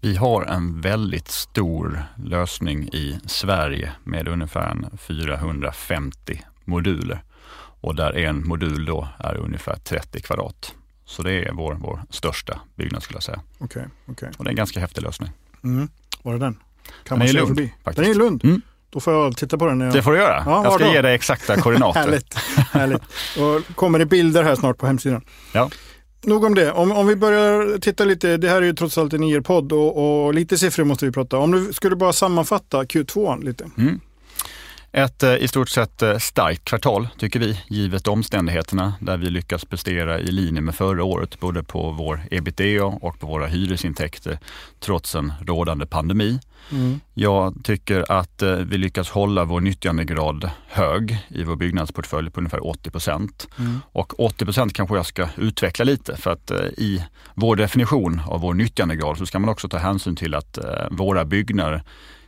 Vi 0.00 0.16
har 0.16 0.42
en 0.42 0.80
väldigt 0.80 1.28
stor 1.28 2.04
lösning 2.24 2.88
i 2.88 3.18
Sverige 3.26 3.92
med 4.04 4.28
ungefär 4.28 4.76
450 4.98 6.42
moduler 6.64 7.22
och 7.82 7.94
där 7.94 8.16
en 8.16 8.48
modul 8.48 8.84
då 8.84 9.08
är 9.18 9.36
ungefär 9.36 9.76
30 9.76 10.20
kvadrat. 10.20 10.74
Så 11.04 11.22
det 11.22 11.32
är 11.32 11.52
vår, 11.52 11.74
vår 11.80 12.02
största 12.10 12.60
byggnad 12.74 13.02
skulle 13.02 13.16
jag 13.16 13.22
säga. 13.22 13.40
Okay, 13.58 13.84
okay. 14.06 14.28
Och 14.38 14.44
det 14.44 14.48
är 14.48 14.52
en 14.52 14.56
ganska 14.56 14.80
häftig 14.80 15.02
lösning. 15.02 15.30
Mm. 15.64 15.88
Var 16.22 16.34
är 16.34 16.38
den? 16.38 16.58
Kan 17.04 17.18
den 17.18 17.28
är 17.28 17.30
i 17.30 17.34
Lund. 17.34 17.48
Förbi? 17.48 17.74
Faktiskt. 17.84 17.96
Den 17.96 18.04
är 18.04 18.10
i 18.10 18.14
Lund? 18.14 18.44
Mm. 18.44 18.60
Då 18.90 19.00
får 19.00 19.14
jag 19.14 19.36
titta 19.36 19.58
på 19.58 19.66
den. 19.66 19.80
Jag... 19.80 19.92
Det 19.92 20.02
får 20.02 20.12
du 20.12 20.18
göra. 20.18 20.42
Ja, 20.46 20.64
jag 20.64 20.72
ska 20.72 20.84
då? 20.84 20.92
ge 20.92 21.02
dig 21.02 21.14
exakta 21.14 21.56
koordinater. 21.56 22.00
härligt. 22.00 22.34
härligt. 22.72 23.02
Och 23.38 23.76
kommer 23.76 23.98
det 23.98 24.06
bilder 24.06 24.42
här 24.42 24.54
snart 24.54 24.78
på 24.78 24.86
hemsidan. 24.86 25.24
Ja. 25.52 25.70
Nog 26.22 26.44
om 26.44 26.54
det. 26.54 26.72
Om, 26.72 26.92
om 26.92 27.06
vi 27.06 27.16
börjar 27.16 27.78
titta 27.78 28.04
lite, 28.04 28.36
det 28.36 28.48
här 28.48 28.56
är 28.56 28.66
ju 28.66 28.72
trots 28.72 28.98
allt 28.98 29.12
en 29.12 29.22
IR-podd 29.22 29.72
och, 29.72 30.24
och, 30.24 30.34
lite 30.34 30.58
siffror 30.58 30.84
måste 30.84 31.06
vi 31.06 31.12
prata 31.12 31.38
om. 31.38 31.50
du 31.50 31.72
skulle 31.72 31.96
bara 31.96 32.12
sammanfatta 32.12 32.82
Q2 32.82 33.44
lite. 33.44 33.70
Mm. 33.78 34.00
Ett 34.94 35.22
eh, 35.22 35.34
i 35.34 35.48
stort 35.48 35.68
sett 35.68 36.02
eh, 36.02 36.18
starkt 36.18 36.64
kvartal 36.64 37.08
tycker 37.18 37.40
vi, 37.40 37.60
givet 37.68 38.08
omständigheterna 38.08 38.94
där 39.00 39.16
vi 39.16 39.30
lyckas 39.30 39.64
prestera 39.64 40.18
i 40.18 40.30
linje 40.32 40.60
med 40.60 40.74
förra 40.74 41.04
året, 41.04 41.40
både 41.40 41.62
på 41.62 41.90
vår 41.90 42.20
ebitda 42.30 42.84
och 42.84 43.20
på 43.20 43.26
våra 43.26 43.46
hyresintäkter, 43.46 44.38
trots 44.80 45.14
en 45.14 45.32
rådande 45.40 45.86
pandemi. 45.86 46.40
Mm. 46.70 47.00
Jag 47.14 47.54
tycker 47.64 48.12
att 48.12 48.42
eh, 48.42 48.54
vi 48.54 48.78
lyckas 48.78 49.10
hålla 49.10 49.44
vår 49.44 49.60
nyttjandegrad 49.60 50.50
hög 50.68 51.18
i 51.28 51.44
vår 51.44 51.56
byggnadsportfölj 51.56 52.30
på 52.30 52.40
ungefär 52.40 52.66
80 52.66 52.90
procent. 52.90 53.48
Mm. 53.58 53.80
Och 53.92 54.20
80 54.20 54.44
procent 54.44 54.74
kanske 54.74 54.96
jag 54.96 55.06
ska 55.06 55.28
utveckla 55.36 55.84
lite 55.84 56.16
för 56.16 56.30
att 56.30 56.50
i 56.76 57.04
vår 57.34 57.56
definition 57.56 58.20
av 58.26 58.40
vår 58.40 58.54
nyttjandegrad 58.54 59.18
så 59.18 59.26
ska 59.26 59.38
man 59.38 59.50
också 59.50 59.68
ta 59.68 59.78
hänsyn 59.78 60.16
till 60.16 60.34
att 60.34 60.58
våra 60.90 61.24
byggnader 61.24 61.82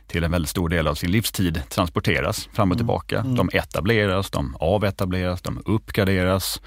till 0.07 0.23
en 0.23 0.31
väldigt 0.31 0.49
stor 0.49 0.69
del 0.69 0.87
av 0.87 0.95
sin 0.95 1.11
livstid 1.11 1.61
transporteras 1.69 2.49
fram 2.53 2.71
och 2.71 2.75
mm. 2.75 2.77
tillbaka. 2.77 3.19
Mm. 3.19 3.35
De 3.35 3.49
etableras, 3.53 4.29
de 4.31 4.55
avetableras, 4.59 5.41
de 5.41 5.61
uppgraderas 5.65 6.61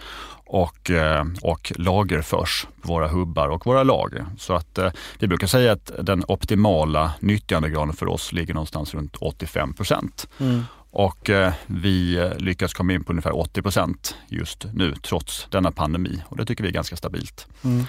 och, 0.48 0.90
eh, 0.90 1.24
och 1.42 1.72
lagerförs 1.76 2.66
på 2.82 2.88
våra 2.88 3.08
hubbar 3.08 3.48
och 3.48 3.66
våra 3.66 3.82
lager. 3.82 4.26
Så 4.38 4.54
att 4.54 4.78
eh, 4.78 4.90
vi 5.18 5.26
brukar 5.26 5.46
säga 5.46 5.72
att 5.72 5.90
den 6.02 6.24
optimala 6.28 7.12
nyttjandegraden 7.20 7.94
för 7.94 8.08
oss 8.08 8.32
ligger 8.32 8.54
någonstans 8.54 8.94
runt 8.94 9.16
85 9.16 9.74
procent. 9.74 10.28
Mm. 10.38 10.64
Och 10.90 11.30
eh, 11.30 11.52
vi 11.66 12.30
lyckas 12.38 12.74
komma 12.74 12.92
in 12.92 13.04
på 13.04 13.12
ungefär 13.12 13.36
80 13.36 13.62
procent 13.62 14.16
just 14.28 14.66
nu 14.74 14.94
trots 15.02 15.46
denna 15.50 15.70
pandemi 15.70 16.22
och 16.28 16.36
det 16.36 16.44
tycker 16.44 16.62
vi 16.62 16.68
är 16.68 16.74
ganska 16.74 16.96
stabilt. 16.96 17.46
Mm. 17.64 17.86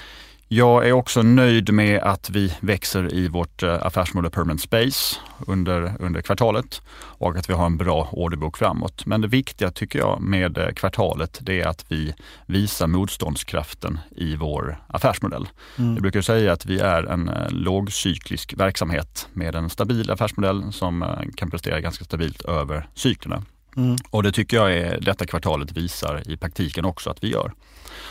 Jag 0.52 0.88
är 0.88 0.92
också 0.92 1.22
nöjd 1.22 1.74
med 1.74 2.00
att 2.04 2.30
vi 2.30 2.54
växer 2.60 3.14
i 3.14 3.28
vårt 3.28 3.64
eh, 3.64 3.86
affärsområde 3.86 4.30
Permanent 4.30 4.62
Space 4.62 5.16
under, 5.48 5.94
under 6.00 6.22
kvartalet 6.22 6.82
och 6.92 7.38
att 7.38 7.50
vi 7.50 7.54
har 7.54 7.66
en 7.66 7.78
bra 7.78 8.10
orderbok 8.12 8.58
framåt. 8.58 9.06
Men 9.06 9.22
det 9.22 9.28
viktiga 9.28 9.72
tycker 9.72 10.00
jag 10.00 10.22
med 10.22 10.58
eh, 10.58 10.70
kvartalet 10.70 11.40
det 11.42 11.62
är 11.62 11.68
att 11.68 11.86
vi 11.88 12.14
visar 12.46 12.88
motståndskraften 12.88 14.00
i 14.16 14.36
vår 14.36 14.84
affärsmodell. 14.88 15.48
Mm. 15.78 15.94
Jag 15.94 16.02
brukar 16.02 16.22
säga 16.22 16.54
att 16.54 16.66
vi 16.66 16.80
är 16.80 17.04
en 17.04 17.30
eh, 17.30 17.50
lågcyklisk 17.50 18.54
verksamhet 18.58 19.28
med 19.34 19.56
en 19.56 19.70
stabil 19.70 20.12
affärsmodell 20.12 20.74
som 20.74 21.06
kan 21.36 21.52
prestera 21.52 21.80
ganska 21.80 22.06
stabilt 22.06 22.42
över 22.42 22.88
cyklerna. 22.94 23.44
Mm. 23.80 23.98
Och 24.10 24.24
det 24.24 24.32
tycker 24.32 24.58
jag 24.58 24.74
är, 24.74 25.00
detta 25.02 25.26
kvartalet 25.26 25.72
visar 25.72 26.32
i 26.32 26.38
praktiken 26.38 26.86
också 26.86 27.10
att 27.10 27.24
vi 27.24 27.32
gör. 27.32 27.52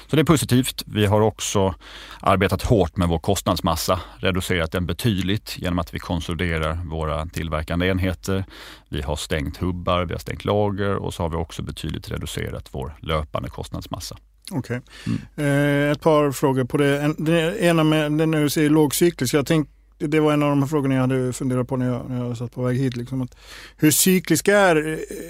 Så 0.06 0.16
det 0.16 0.22
är 0.22 0.24
positivt. 0.24 0.82
Vi 0.86 1.06
har 1.06 1.20
också 1.20 1.74
arbetat 2.20 2.62
hårt 2.62 2.96
med 2.96 3.08
vår 3.08 3.18
kostnadsmassa, 3.18 4.00
reducerat 4.16 4.72
den 4.72 4.86
betydligt 4.86 5.58
genom 5.58 5.78
att 5.78 5.94
vi 5.94 5.98
konsoliderar 5.98 6.74
våra 6.84 7.26
tillverkande 7.26 7.86
enheter. 7.88 8.44
Vi 8.88 9.02
har 9.02 9.16
stängt 9.16 9.56
hubbar, 9.56 10.04
vi 10.04 10.12
har 10.12 10.20
stängt 10.20 10.44
lager 10.44 10.96
och 10.96 11.14
så 11.14 11.22
har 11.22 11.30
vi 11.30 11.36
också 11.36 11.62
betydligt 11.62 12.10
reducerat 12.10 12.68
vår 12.70 12.98
löpande 13.02 13.48
kostnadsmassa. 13.48 14.16
Okej. 14.50 14.80
Okay. 15.04 15.14
Mm. 15.36 15.86
Eh, 15.86 15.92
ett 15.92 16.00
par 16.00 16.32
frågor 16.32 16.64
på 16.64 16.76
det. 16.76 17.14
Den 17.18 17.56
ena 17.56 17.84
med 17.84 18.12
den 18.12 18.30
nu 18.30 18.50
säger 18.50 18.70
lågcyklisk. 18.70 19.34
Jag 19.34 19.46
tänkte 19.46 19.77
det 19.98 20.20
var 20.20 20.32
en 20.32 20.42
av 20.42 20.48
de 20.48 20.68
frågorna 20.68 20.94
jag 20.94 21.00
hade 21.00 21.32
funderat 21.32 21.68
på 21.68 21.76
när 21.76 21.86
jag, 21.86 22.10
när 22.10 22.24
jag 22.24 22.36
satt 22.36 22.54
på 22.54 22.62
väg 22.62 22.78
hit. 22.78 22.96
Liksom, 22.96 23.22
att 23.22 23.36
hur 23.76 23.90
cyklisk 23.90 24.48
är 24.48 24.76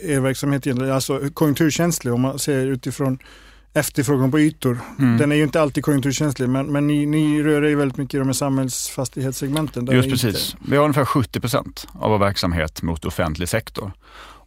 er 0.03 0.21
verksamhet 0.21 0.67
egentligen? 0.67 0.95
Alltså 0.95 1.21
konjunkturkänslig 1.35 2.15
om 2.15 2.21
man 2.21 2.39
ser 2.39 2.67
utifrån 2.67 3.19
efterfrågan 3.75 4.31
på 4.31 4.41
ytor. 4.41 4.79
Mm. 4.99 5.19
Den 5.19 5.33
är 5.33 5.37
ju 5.37 5.43
inte 5.43 5.61
alltid 5.61 5.85
konjunkturkänslig 5.85 6.49
men, 6.49 6.73
men 6.73 6.87
ni, 6.87 7.07
ni 7.07 7.43
rör 7.43 7.65
er 7.65 7.77
väldigt 7.77 7.97
mycket 7.97 8.15
i 8.15 8.19
de 8.19 8.29
här 8.29 8.33
samhällsfastighetssegmenten. 8.33 9.87
Just 9.87 10.11
precis. 10.11 10.55
Inte... 10.55 10.71
Vi 10.71 10.77
har 10.77 10.85
ungefär 10.85 11.05
70 11.05 11.41
procent 11.41 11.87
av 11.93 12.11
vår 12.11 12.19
verksamhet 12.19 12.83
mot 12.83 13.05
offentlig 13.05 13.49
sektor. 13.49 13.93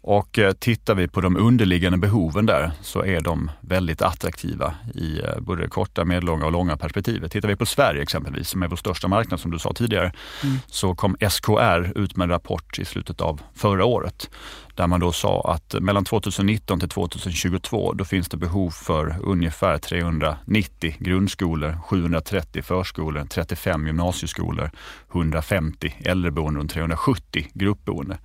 Och 0.04 0.40
eh, 0.40 0.52
tittar 0.52 0.96
vi 0.96 1.08
på 1.08 1.22
de 1.22 1.38
underliggande 1.38 1.98
behoven 1.98 2.46
där 2.46 2.72
så 2.82 3.06
är 3.06 3.22
de 3.22 3.52
väldigt 3.62 4.02
attraktiva 4.02 4.74
i 4.96 5.20
eh, 5.20 5.40
både 5.40 5.62
det 5.62 5.68
korta, 5.68 6.06
medellånga 6.06 6.46
och 6.46 6.52
långa 6.52 6.78
perspektivet. 6.78 7.32
Tittar 7.32 7.48
vi 7.48 7.56
på 7.56 7.66
Sverige 7.66 8.02
exempelvis, 8.02 8.50
som 8.50 8.64
är 8.64 8.68
vår 8.68 8.76
största 8.76 9.08
marknad 9.08 9.40
som 9.40 9.52
du 9.52 9.60
sa 9.60 9.74
tidigare, 9.74 10.14
mm. 10.44 10.58
så 10.68 10.96
kom 10.96 11.18
SKR 11.30 11.98
ut 11.98 12.16
med 12.16 12.26
en 12.26 12.30
rapport 12.30 12.80
i 12.80 12.86
slutet 12.86 13.22
av 13.22 13.42
förra 13.56 13.86
året 13.86 14.30
där 14.76 14.88
man 14.88 15.00
då 15.00 15.12
sa 15.12 15.42
att 15.54 15.76
mellan 15.82 16.06
2019 16.06 16.80
till 16.80 16.90
2022 16.90 17.94
då 17.94 18.06
finns 18.06 18.30
det 18.30 18.38
behov 18.38 18.70
för 18.70 19.16
ungefär 19.24 19.78
390 19.78 20.96
grundskolor, 21.00 21.78
730 21.86 22.62
förskolor, 22.62 23.26
35 23.30 23.88
gymnasieskolor, 23.88 24.72
150 25.12 25.94
äldreboenden 26.06 26.64
och 26.64 26.70
370 26.70 27.48
gruppboende. 27.54 28.18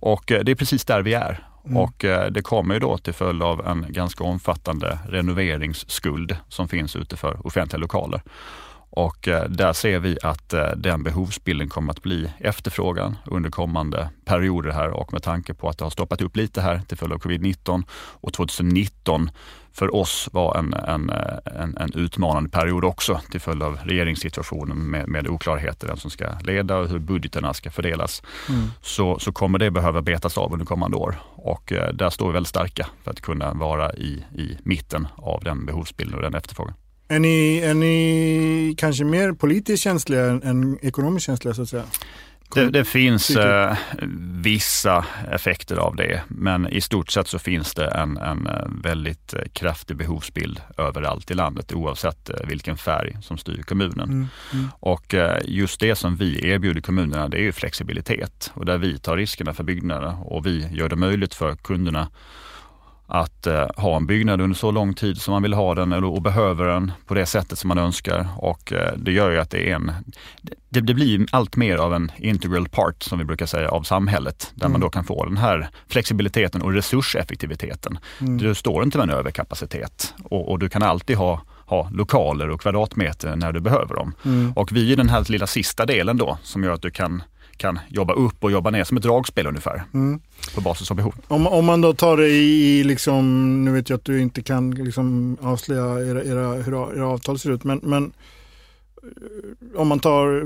Och 0.00 0.32
eh, 0.32 0.44
det 0.44 0.50
är 0.50 0.56
precis 0.56 0.84
där 0.84 1.02
vi 1.02 1.14
är. 1.14 1.48
Mm. 1.64 1.76
Och 1.76 2.04
eh, 2.04 2.30
det 2.30 2.42
kommer 2.42 2.74
ju 2.74 2.80
då 2.80 2.98
till 2.98 3.14
följd 3.14 3.42
av 3.42 3.66
en 3.66 3.86
ganska 3.88 4.24
omfattande 4.24 4.98
renoveringsskuld 5.08 6.36
som 6.48 6.68
finns 6.68 6.96
ute 6.96 7.16
för 7.16 7.46
offentliga 7.46 7.80
lokaler. 7.80 8.22
Och 8.96 9.28
eh, 9.28 9.48
där 9.48 9.72
ser 9.72 9.98
vi 9.98 10.18
att 10.22 10.52
eh, 10.52 10.68
den 10.76 11.02
behovsbilden 11.02 11.68
kommer 11.68 11.92
att 11.92 12.02
bli 12.02 12.30
efterfrågan 12.38 13.16
under 13.26 13.50
kommande 13.50 14.08
perioder 14.24 14.70
här 14.70 14.90
och 14.90 15.12
med 15.12 15.22
tanke 15.22 15.54
på 15.54 15.68
att 15.68 15.78
det 15.78 15.84
har 15.84 15.90
stoppat 15.90 16.22
upp 16.22 16.36
lite 16.36 16.60
här 16.60 16.80
till 16.88 16.96
följd 16.96 17.12
av 17.12 17.18
covid-19 17.18 17.82
och 17.92 18.32
2019 18.32 19.30
för 19.72 19.94
oss 19.94 20.28
var 20.32 20.58
en, 20.58 20.74
en, 20.74 21.10
en, 21.44 21.76
en, 21.76 21.92
utmanande 21.94 22.50
period 22.50 22.84
också 22.84 23.20
till 23.30 23.40
följd 23.40 23.62
av 23.62 23.78
regeringssituationen 23.84 24.90
med, 24.90 25.08
med 25.08 25.28
oklarheter 25.28 25.86
vem 25.86 25.96
som 25.96 26.10
ska 26.10 26.38
leda 26.40 26.76
och 26.76 26.88
hur 26.88 26.98
budgeterna 26.98 27.54
ska 27.54 27.70
fördelas. 27.70 28.22
Mm. 28.48 28.70
Så, 28.82 29.18
så 29.18 29.32
kommer 29.32 29.58
det 29.58 29.70
behöva 29.70 30.02
betas 30.02 30.38
av 30.38 30.52
under 30.52 30.66
kommande 30.66 30.96
år 30.96 31.16
och 31.36 31.72
eh, 31.72 31.92
där 31.92 32.10
står 32.10 32.26
vi 32.26 32.32
väldigt 32.32 32.48
starka 32.48 32.86
för 33.04 33.10
att 33.10 33.20
kunna 33.20 33.54
vara 33.54 33.92
i, 33.92 34.24
i 34.34 34.58
mitten 34.62 35.08
av 35.16 35.44
den 35.44 35.66
behovsbilden 35.66 36.16
och 36.16 36.22
den 36.22 36.34
efterfrågan. 36.34 36.74
Är 37.08 37.18
ni, 37.18 37.58
är 37.58 37.74
ni 37.74 38.74
kanske 38.78 39.04
mer 39.04 39.32
politiskt 39.32 39.82
känsliga 39.82 40.24
än 40.24 40.78
ekonomiskt 40.82 41.26
känsliga 41.26 41.54
så 41.54 41.62
att 41.62 41.68
säga? 41.68 41.84
Det, 42.54 42.70
det 42.70 42.84
finns 42.84 43.30
eh, 43.30 43.76
vissa 44.42 45.04
effekter 45.30 45.76
av 45.76 45.96
det, 45.96 46.22
men 46.28 46.68
i 46.68 46.80
stort 46.80 47.10
sett 47.10 47.28
så 47.28 47.38
finns 47.38 47.74
det 47.74 47.86
en, 47.86 48.16
en 48.16 48.46
eh, 48.46 48.66
väldigt 48.82 49.34
eh, 49.34 49.40
kraftig 49.52 49.96
behovsbild 49.96 50.60
överallt 50.78 51.30
i 51.30 51.34
landet 51.34 51.72
oavsett 51.72 52.30
eh, 52.30 52.36
vilken 52.46 52.76
färg 52.76 53.16
som 53.22 53.38
styr 53.38 53.62
kommunen. 53.62 54.08
Mm, 54.08 54.28
mm. 54.52 54.68
Och 54.80 55.14
eh, 55.14 55.38
just 55.44 55.80
det 55.80 55.94
som 55.94 56.16
vi 56.16 56.48
erbjuder 56.48 56.80
kommunerna 56.80 57.28
det 57.28 57.36
är 57.36 57.42
ju 57.42 57.52
flexibilitet 57.52 58.50
och 58.54 58.66
där 58.66 58.78
vi 58.78 58.98
tar 58.98 59.16
riskerna 59.16 59.54
för 59.54 59.64
byggnaderna 59.64 60.18
och 60.18 60.46
vi 60.46 60.68
gör 60.72 60.88
det 60.88 60.96
möjligt 60.96 61.34
för 61.34 61.56
kunderna 61.56 62.08
att 63.14 63.46
eh, 63.46 63.66
ha 63.76 63.96
en 63.96 64.06
byggnad 64.06 64.40
under 64.40 64.56
så 64.56 64.70
lång 64.70 64.94
tid 64.94 65.20
som 65.20 65.32
man 65.32 65.42
vill 65.42 65.54
ha 65.54 65.74
den 65.74 65.92
och 65.92 66.22
behöver 66.22 66.64
den 66.64 66.92
på 67.06 67.14
det 67.14 67.26
sättet 67.26 67.58
som 67.58 67.68
man 67.68 67.78
önskar. 67.78 68.28
Och 68.36 68.72
eh, 68.72 68.92
det 68.96 69.12
gör 69.12 69.30
ju 69.30 69.38
att 69.38 69.50
det 69.50 69.70
är 69.70 69.74
en, 69.74 69.92
det, 70.68 70.80
det 70.80 70.94
blir 70.94 71.26
allt 71.30 71.56
mer 71.56 71.76
av 71.76 71.94
en 71.94 72.12
integral 72.16 72.68
part 72.68 73.02
som 73.02 73.18
vi 73.18 73.24
brukar 73.24 73.46
säga 73.46 73.68
av 73.68 73.82
samhället 73.82 74.52
där 74.54 74.66
mm. 74.66 74.72
man 74.72 74.80
då 74.80 74.90
kan 74.90 75.04
få 75.04 75.24
den 75.24 75.36
här 75.36 75.68
flexibiliteten 75.88 76.62
och 76.62 76.72
resurseffektiviteten. 76.72 77.98
Mm. 78.20 78.38
Du 78.38 78.54
står 78.54 78.84
inte 78.84 78.98
med 78.98 79.08
en 79.08 79.14
överkapacitet 79.14 80.14
och, 80.24 80.50
och 80.50 80.58
du 80.58 80.68
kan 80.68 80.82
alltid 80.82 81.16
ha 81.16 81.40
ha 81.66 81.90
lokaler 81.92 82.50
och 82.50 82.60
kvadratmeter 82.60 83.36
när 83.36 83.52
du 83.52 83.60
behöver 83.60 83.94
dem. 83.94 84.14
Mm. 84.24 84.52
Och 84.52 84.72
vi 84.72 84.92
är 84.92 84.96
den 84.96 85.08
här 85.08 85.24
lilla 85.28 85.46
sista 85.46 85.86
delen 85.86 86.16
då 86.16 86.38
som 86.42 86.64
gör 86.64 86.72
att 86.72 86.82
du 86.82 86.90
kan 86.90 87.22
kan 87.56 87.78
jobba 87.88 88.12
upp 88.12 88.44
och 88.44 88.50
jobba 88.50 88.70
ner 88.70 88.84
som 88.84 88.96
ett 88.96 89.02
dragspel 89.02 89.46
ungefär. 89.46 89.82
Mm. 89.94 90.20
På 90.54 90.60
basis 90.60 90.90
av 90.90 90.96
behov. 90.96 91.14
Om, 91.28 91.46
om 91.46 91.64
man 91.64 91.80
då 91.80 91.94
tar 91.94 92.16
det 92.16 92.28
i, 92.28 92.84
liksom, 92.84 93.64
nu 93.64 93.72
vet 93.72 93.90
jag 93.90 93.96
att 93.96 94.04
du 94.04 94.20
inte 94.20 94.42
kan 94.42 94.70
liksom 94.70 95.36
avslöja 95.40 95.82
era, 95.82 96.24
era, 96.24 96.52
hur 96.52 96.96
era 96.96 97.08
avtal 97.08 97.38
ser 97.38 97.50
ut, 97.50 97.64
men, 97.64 97.80
men 97.82 98.12
eh, 99.02 99.80
om 99.80 99.88
man 99.88 100.00
tar, 100.00 100.44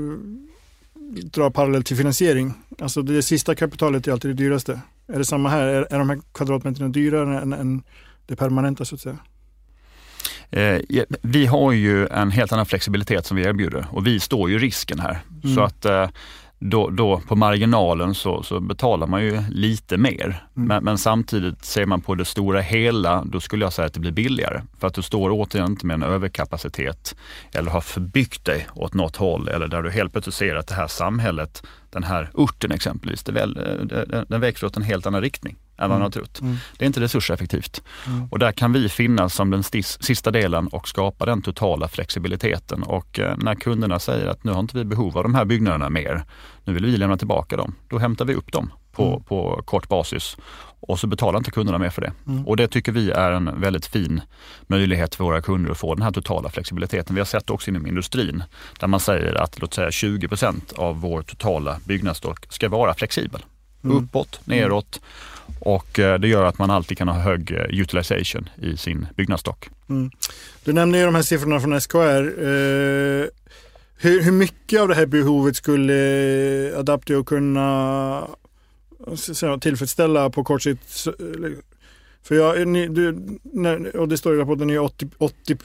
drar 1.23 1.49
parallell 1.49 1.83
till 1.83 1.97
finansiering. 1.97 2.53
Alltså 2.79 3.01
det 3.01 3.21
sista 3.21 3.55
kapitalet 3.55 4.07
är 4.07 4.11
alltid 4.11 4.31
det 4.31 4.43
dyraste. 4.43 4.81
Är 5.07 5.17
det 5.17 5.25
samma 5.25 5.49
här? 5.49 5.67
Är, 5.67 5.87
är 5.93 5.99
de 5.99 6.09
här 6.09 6.19
kvadratmeterna 6.31 6.89
dyrare 6.89 7.41
än, 7.41 7.53
än 7.53 7.83
det 8.25 8.35
permanenta 8.35 8.85
så 8.85 8.95
att 8.95 9.01
säga? 9.01 9.17
Eh, 10.51 11.05
vi 11.21 11.45
har 11.45 11.71
ju 11.71 12.07
en 12.07 12.31
helt 12.31 12.51
annan 12.51 12.65
flexibilitet 12.65 13.25
som 13.25 13.37
vi 13.37 13.43
erbjuder 13.43 13.85
och 13.91 14.07
vi 14.07 14.19
står 14.19 14.49
ju 14.49 14.59
risken 14.59 14.99
här. 14.99 15.19
Mm. 15.43 15.55
Så 15.55 15.61
att 15.61 15.85
eh, 15.85 16.09
då, 16.59 16.89
då 16.89 17.21
på 17.27 17.35
marginalen 17.35 18.15
så, 18.15 18.43
så, 18.43 18.59
betalar 18.59 19.07
man 19.07 19.23
ju 19.23 19.41
lite 19.49 19.97
mer. 19.97 20.25
Mm. 20.25 20.67
Men, 20.67 20.83
men, 20.83 20.97
samtidigt 20.97 21.65
ser 21.65 21.85
man 21.85 22.01
på 22.01 22.15
det 22.15 22.25
stora 22.25 22.61
hela, 22.61 23.23
då 23.25 23.39
skulle 23.39 23.65
jag 23.65 23.73
säga 23.73 23.85
att 23.85 23.93
det 23.93 23.99
blir 23.99 24.11
billigare. 24.11 24.61
För 24.79 24.87
att 24.87 24.93
du 24.93 25.01
står 25.01 25.29
återigen 25.31 25.71
inte 25.71 25.85
med 25.85 25.93
en 25.93 26.03
överkapacitet 26.03 27.15
eller 27.51 27.71
har 27.71 27.81
förbyggt 27.81 28.45
dig 28.45 28.67
åt 28.75 28.93
något 28.93 29.15
håll 29.15 29.47
eller 29.47 29.67
där 29.67 29.81
du 29.81 29.91
helt 29.91 30.11
plötsligt 30.11 30.35
ser 30.35 30.55
att 30.55 30.67
det 30.67 30.75
här 30.75 30.87
samhället, 30.87 31.63
den 31.89 32.03
här 32.03 32.29
orten 32.33 32.71
exempelvis, 32.71 33.23
det 33.23 33.31
väl, 33.31 33.53
den, 33.53 34.25
den 34.29 34.41
växer 34.41 34.67
åt 34.67 34.77
en 34.77 34.83
helt 34.83 35.05
annan 35.05 35.21
riktning 35.21 35.57
än 35.79 35.89
vad 35.89 35.99
man 35.99 36.01
har 36.01 36.09
trott. 36.09 36.41
Mm. 36.41 36.57
Det 36.77 36.85
är 36.85 36.87
inte 36.87 36.99
resurseffektivt. 36.99 37.83
Mm. 38.07 38.27
Och 38.31 38.39
där 38.39 38.51
kan 38.51 38.73
vi 38.73 38.89
finnas 38.89 39.33
som 39.33 39.49
den 39.49 39.63
sista 39.83 40.31
delen 40.31 40.67
och 40.67 40.87
skapa 40.87 41.25
den 41.25 41.41
totala 41.41 41.87
flexibiliteten. 41.87 42.83
Och 42.83 43.19
eh, 43.19 43.37
när 43.37 43.55
kunderna 43.55 43.99
säger 43.99 44.27
att 44.27 44.43
nu 44.43 44.51
har 44.51 44.59
inte 44.59 44.77
vi 44.77 44.85
behov 44.85 45.17
av 45.17 45.23
de 45.23 45.35
här 45.35 45.45
byggnaderna 45.45 45.89
mer, 45.89 46.23
nu 46.63 46.73
vill 46.73 46.85
vi 46.85 46.97
lämna 46.97 47.17
tillbaka 47.17 47.57
dem, 47.57 47.75
då 47.87 47.97
hämtar 47.97 48.25
vi 48.25 48.35
upp 48.35 48.51
dem 48.51 48.71
på, 48.91 49.07
mm. 49.07 49.23
på 49.23 49.61
kort 49.65 49.89
basis 49.89 50.37
och 50.79 50.99
så 50.99 51.07
betalar 51.07 51.37
inte 51.37 51.51
kunderna 51.51 51.77
mer 51.77 51.89
för 51.89 52.01
det. 52.01 52.11
Mm. 52.27 52.47
Och 52.47 52.57
det 52.57 52.67
tycker 52.67 52.91
vi 52.91 53.11
är 53.11 53.31
en 53.31 53.61
väldigt 53.61 53.85
fin 53.85 54.21
möjlighet 54.67 55.15
för 55.15 55.23
våra 55.23 55.41
kunder 55.41 55.71
att 55.71 55.77
få 55.77 55.95
den 55.95 56.03
här 56.03 56.11
totala 56.11 56.49
flexibiliteten. 56.49 57.15
Vi 57.15 57.21
har 57.21 57.25
sett 57.25 57.49
också 57.49 57.71
inom 57.71 57.87
industrin 57.87 58.43
där 58.79 58.87
man 58.87 58.99
säger 58.99 59.35
att 59.35 59.61
låt 59.61 59.73
säga 59.73 59.89
20% 59.89 60.73
av 60.75 61.01
vår 61.01 61.21
totala 61.21 61.79
byggnadsstock 61.85 62.45
ska 62.49 62.69
vara 62.69 62.93
flexibel. 62.93 63.41
Mm. 63.83 63.97
Uppåt, 63.97 64.39
neråt 64.45 65.01
och 65.59 65.99
eh, 65.99 66.19
det 66.19 66.27
gör 66.27 66.43
att 66.45 66.57
man 66.57 66.69
alltid 66.69 66.97
kan 66.97 67.07
ha 67.07 67.15
hög 67.15 67.51
eh, 67.51 67.79
utilization 67.81 68.49
i 68.61 68.77
sin 68.77 69.07
byggnadsstock. 69.15 69.69
Mm. 69.89 70.11
Du 70.63 70.73
nämnde 70.73 70.97
ju 70.97 71.05
de 71.05 71.15
här 71.15 71.21
siffrorna 71.21 71.59
från 71.59 71.81
SKR. 71.81 71.97
Eh, 71.97 73.25
Hur, 74.01 74.21
hur 74.21 74.31
mycket 74.31 74.81
av 74.81 74.87
det 74.87 74.95
här 74.95 75.05
behovet 75.05 75.55
skulle 75.55 76.73
Adaptio 76.77 77.23
kunna 77.23 78.27
tillfredsställa 79.61 80.29
på 80.29 80.43
kort 80.43 80.61
sikt? 80.61 81.07
För 82.23 82.35
jag, 82.35 82.67
ni, 82.67 82.87
du, 82.87 83.17
när, 83.43 83.95
och 83.95 84.07
det 84.07 84.17
står 84.17 84.35
i 84.35 84.37
rapporten, 84.37 84.69
är 84.69 84.79
80, 84.79 85.09
80 85.17 85.57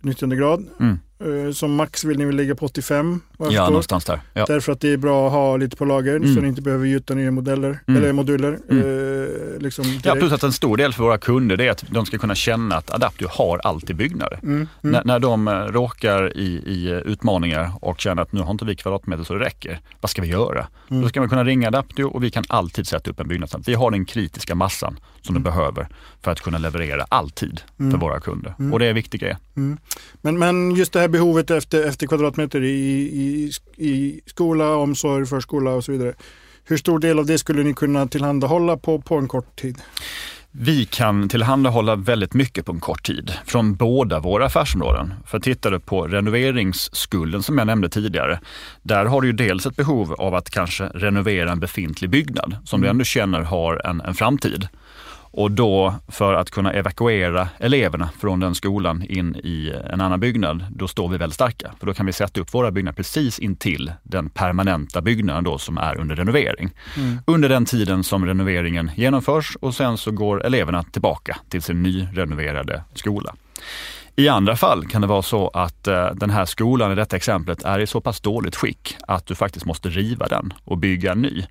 nyttjandegrad. 0.00 0.66
Mm. 0.80 0.98
Eh, 1.20 1.52
som 1.52 1.74
max 1.74 2.04
vill 2.04 2.18
ni 2.18 2.24
väl 2.24 2.36
ligga 2.36 2.54
på 2.54 2.66
85? 2.66 3.20
Ja, 3.38 3.44
förstår. 3.44 3.66
någonstans 3.66 4.04
där. 4.04 4.20
Ja. 4.32 4.44
Därför 4.48 4.72
att 4.72 4.80
det 4.80 4.92
är 4.92 4.96
bra 4.96 5.26
att 5.26 5.32
ha 5.32 5.56
lite 5.56 5.76
på 5.76 5.84
lager 5.84 6.16
mm. 6.16 6.34
så 6.34 6.40
ni 6.40 6.48
inte 6.48 6.62
behöver 6.62 6.86
gjuta 6.86 7.14
nya 7.14 7.30
modeller, 7.30 7.78
mm. 7.86 8.02
eller 8.02 8.12
moduler. 8.12 8.58
Mm. 8.70 8.82
Eh, 8.82 9.60
liksom 9.60 9.84
ja, 10.04 10.14
plus 10.14 10.32
att 10.32 10.42
en 10.42 10.52
stor 10.52 10.76
del 10.76 10.92
för 10.92 11.04
våra 11.04 11.18
kunder 11.18 11.60
är 11.60 11.70
att 11.70 11.84
de 11.90 12.06
ska 12.06 12.18
kunna 12.18 12.34
känna 12.34 12.76
att 12.76 12.90
Adaptio 12.90 13.26
har 13.30 13.58
alltid 13.58 13.96
byggnader. 13.96 14.38
Mm. 14.42 14.68
Mm. 14.84 15.02
När 15.04 15.18
de 15.18 15.48
eh, 15.48 15.52
råkar 15.52 16.36
i, 16.36 16.46
i, 16.46 17.02
utmaningar 17.04 17.72
och 17.80 18.00
känner 18.00 18.22
att 18.22 18.32
nu 18.32 18.40
har 18.40 18.50
inte 18.50 18.64
vi 18.64 18.76
kvadratmeter 18.76 19.24
så 19.24 19.34
det 19.34 19.44
räcker. 19.44 19.80
Vad 20.00 20.10
ska 20.10 20.22
vi 20.22 20.28
göra? 20.28 20.66
Mm. 20.90 21.02
Då 21.02 21.08
ska 21.08 21.20
man 21.20 21.28
kunna 21.28 21.44
ringa 21.44 21.68
Adaptio 21.68 22.04
och 22.04 22.24
vi 22.24 22.30
kan 22.30 22.44
alltid 22.48 22.86
sätta 22.86 23.10
upp 23.10 23.20
en 23.20 23.28
byggnad. 23.28 23.64
Vi 23.66 23.74
har 23.74 23.90
den 23.90 24.04
kritiska 24.04 24.54
massan 24.54 24.98
som 25.22 25.34
de 25.34 25.42
behöver 25.42 25.88
för 26.22 26.30
att 26.30 26.40
kunna 26.40 26.58
leverera 26.58 27.06
alltid 27.08 27.60
för 27.76 27.98
våra 27.98 28.20
kunder. 28.20 28.54
Och 28.72 28.78
det 28.78 28.86
är 28.86 28.92
viktigt 28.92 29.20
grej. 29.20 29.36
Men, 30.20 30.38
men 30.38 30.74
just 30.74 30.92
det 30.92 31.00
här 31.00 31.08
behovet 31.14 31.50
efter, 31.50 31.88
efter 31.88 32.06
kvadratmeter 32.06 32.62
i, 32.62 32.68
i, 32.68 33.50
i 33.76 34.20
skola, 34.26 34.76
omsorg, 34.76 35.26
förskola 35.26 35.70
och 35.70 35.84
så 35.84 35.92
vidare. 35.92 36.14
Hur 36.64 36.76
stor 36.76 36.98
del 36.98 37.18
av 37.18 37.26
det 37.26 37.38
skulle 37.38 37.62
ni 37.62 37.74
kunna 37.74 38.06
tillhandahålla 38.06 38.76
på, 38.76 39.00
på 39.00 39.16
en 39.16 39.28
kort 39.28 39.56
tid? 39.56 39.78
Vi 40.50 40.84
kan 40.84 41.28
tillhandahålla 41.28 41.96
väldigt 41.96 42.34
mycket 42.34 42.66
på 42.66 42.72
en 42.72 42.80
kort 42.80 43.02
tid 43.02 43.32
från 43.46 43.74
båda 43.74 44.20
våra 44.20 44.46
affärsområden. 44.46 45.14
För 45.26 45.40
tittar 45.40 45.70
du 45.70 45.80
på 45.80 46.06
renoveringsskulden 46.06 47.42
som 47.42 47.58
jag 47.58 47.66
nämnde 47.66 47.88
tidigare, 47.88 48.40
där 48.82 49.04
har 49.04 49.20
du 49.20 49.26
ju 49.26 49.32
dels 49.32 49.66
ett 49.66 49.76
behov 49.76 50.12
av 50.12 50.34
att 50.34 50.50
kanske 50.50 50.84
renovera 50.84 51.52
en 51.52 51.60
befintlig 51.60 52.10
byggnad 52.10 52.56
som 52.64 52.80
du 52.80 52.86
mm. 52.86 52.94
ändå 52.94 53.04
känner 53.04 53.40
har 53.40 53.86
en, 53.86 54.00
en 54.00 54.14
framtid. 54.14 54.68
Och 55.36 55.50
då 55.50 55.94
för 56.08 56.34
att 56.34 56.50
kunna 56.50 56.72
evakuera 56.72 57.48
eleverna 57.58 58.08
från 58.18 58.40
den 58.40 58.54
skolan 58.54 59.02
in 59.02 59.36
i 59.36 59.74
en 59.90 60.00
annan 60.00 60.20
byggnad, 60.20 60.64
då 60.70 60.88
står 60.88 61.08
vi 61.08 61.16
väldigt 61.16 61.34
starka. 61.34 61.72
För 61.78 61.86
då 61.86 61.94
kan 61.94 62.06
vi 62.06 62.12
sätta 62.12 62.40
upp 62.40 62.54
våra 62.54 62.70
byggnader 62.70 62.96
precis 62.96 63.38
intill 63.38 63.92
den 64.02 64.30
permanenta 64.30 65.00
byggnaden 65.00 65.44
då 65.44 65.58
som 65.58 65.78
är 65.78 66.00
under 66.00 66.16
renovering. 66.16 66.70
Mm. 66.96 67.18
Under 67.26 67.48
den 67.48 67.64
tiden 67.64 68.04
som 68.04 68.26
renoveringen 68.26 68.90
genomförs 68.96 69.56
och 69.60 69.74
sen 69.74 69.98
så 69.98 70.10
går 70.10 70.44
eleverna 70.46 70.82
tillbaka 70.82 71.36
till 71.48 71.62
sin 71.62 71.82
nyrenoverade 71.82 72.82
skola. 72.94 73.34
I 74.16 74.28
andra 74.28 74.56
fall 74.56 74.86
kan 74.86 75.00
det 75.00 75.06
vara 75.06 75.22
så 75.22 75.48
att 75.48 75.88
eh, 75.88 76.10
den 76.14 76.30
här 76.30 76.44
skolan 76.44 76.92
i 76.92 76.94
detta 76.94 77.16
exemplet 77.16 77.64
är 77.64 77.78
i 77.78 77.86
så 77.86 78.00
pass 78.00 78.20
dåligt 78.20 78.56
skick 78.56 78.96
att 79.08 79.26
du 79.26 79.34
faktiskt 79.34 79.66
måste 79.66 79.88
riva 79.88 80.26
den 80.26 80.52
och 80.64 80.78
bygga 80.78 81.12
en 81.12 81.22
ny. 81.22 81.44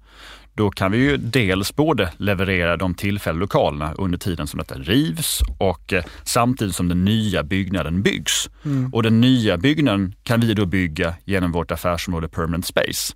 Då 0.56 0.70
kan 0.72 0.92
vi 0.92 0.98
ju 0.98 1.18
dels 1.18 1.76
både 1.76 2.14
leverera 2.18 2.78
de 2.78 2.96
tillfälliga 2.96 3.40
lokalerna 3.40 3.94
under 3.94 4.18
tiden 4.18 4.48
som 4.48 4.58
detta 4.58 4.76
rivs 4.76 5.42
och 5.58 5.94
eh, 5.94 6.04
samtidigt 6.24 6.76
som 6.76 6.90
den 6.90 7.06
nya 7.06 7.44
byggnaden 7.44 8.02
byggs. 8.02 8.50
Mm. 8.66 8.94
Och 8.94 9.04
den 9.04 9.22
nya 9.22 9.58
byggnaden 9.58 10.16
kan 10.24 10.40
vi 10.40 10.54
då 10.54 10.66
bygga 10.66 11.16
genom 11.26 11.52
vårt 11.52 11.72
affärsområde 11.72 12.28
Permanent 12.28 12.66
Space. 12.66 13.14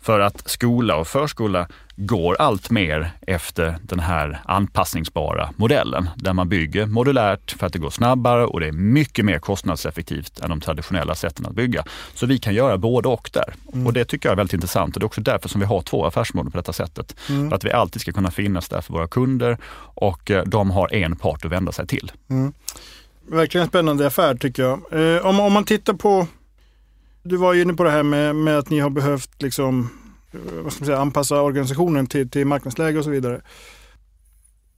För 0.00 0.20
att 0.20 0.50
skola 0.50 0.96
och 0.96 1.08
förskola 1.08 1.68
går 1.96 2.36
allt 2.38 2.70
mer 2.70 3.12
efter 3.20 3.78
den 3.82 4.00
här 4.00 4.40
anpassningsbara 4.44 5.50
modellen 5.56 6.08
där 6.16 6.32
man 6.32 6.48
bygger 6.48 6.86
modulärt 6.86 7.50
för 7.58 7.66
att 7.66 7.72
det 7.72 7.78
går 7.78 7.90
snabbare 7.90 8.46
och 8.46 8.60
det 8.60 8.68
är 8.68 8.72
mycket 8.72 9.24
mer 9.24 9.38
kostnadseffektivt 9.38 10.40
än 10.40 10.50
de 10.50 10.60
traditionella 10.60 11.14
sätten 11.14 11.46
att 11.46 11.54
bygga. 11.54 11.84
Så 12.14 12.26
vi 12.26 12.38
kan 12.38 12.54
göra 12.54 12.78
både 12.78 13.08
och 13.08 13.30
där 13.32 13.54
mm. 13.72 13.86
och 13.86 13.92
det 13.92 14.04
tycker 14.04 14.28
jag 14.28 14.32
är 14.32 14.36
väldigt 14.36 14.54
intressant 14.54 14.96
och 14.96 15.00
det 15.00 15.04
är 15.04 15.06
också 15.06 15.20
därför 15.20 15.48
som 15.48 15.60
vi 15.60 15.66
har 15.66 15.80
två 15.80 16.06
affärsområden 16.06 16.52
på 16.52 16.58
detta 16.58 16.72
sättet. 16.72 17.16
Mm. 17.28 17.48
För 17.48 17.56
att 17.56 17.64
vi 17.64 17.72
alltid 17.72 18.02
ska 18.02 18.12
kunna 18.12 18.30
finnas 18.30 18.68
där 18.68 18.80
för 18.80 18.92
våra 18.92 19.08
kunder 19.08 19.58
och 19.94 20.30
eh, 20.30 20.44
de 20.44 20.70
har 20.70 20.94
en 20.94 21.16
part 21.16 21.44
att 21.44 21.52
vända 21.52 21.72
sig 21.72 21.86
till. 21.86 22.12
Mm. 22.30 22.52
Verkligen 23.30 23.66
spännande 23.66 24.06
affär 24.06 24.34
tycker 24.34 24.62
jag. 24.62 24.80
Eh, 25.16 25.26
om, 25.26 25.40
om 25.40 25.52
man 25.52 25.64
tittar 25.64 25.94
på 25.94 26.26
du 27.28 27.36
var 27.36 27.52
ju 27.52 27.62
inne 27.62 27.74
på 27.74 27.84
det 27.84 27.90
här 27.90 28.02
med, 28.02 28.36
med 28.36 28.58
att 28.58 28.70
ni 28.70 28.78
har 28.78 28.90
behövt 28.90 29.42
liksom, 29.42 29.90
eh, 30.32 30.62
vad 30.62 30.72
ska 30.72 30.80
man 30.80 30.86
säga, 30.86 30.98
anpassa 30.98 31.42
organisationen 31.42 32.06
till, 32.06 32.30
till 32.30 32.46
marknadsläge 32.46 32.98
och 32.98 33.04
så 33.04 33.10
vidare. 33.10 33.40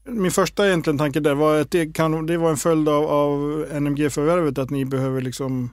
Min 0.05 0.31
första 0.31 0.67
egentligen 0.67 0.99
tanke 0.99 1.21
där 1.21 1.35
var 1.35 1.61
att 1.61 1.71
det, 1.71 1.93
kan, 1.93 2.27
det 2.27 2.37
var 2.37 2.51
en 2.51 2.57
följd 2.57 2.89
av, 2.89 3.05
av 3.05 3.67
NMG-förvärvet, 3.81 4.59
att 4.59 4.71
ni 4.71 4.85
behöver 4.85 5.21
liksom 5.21 5.71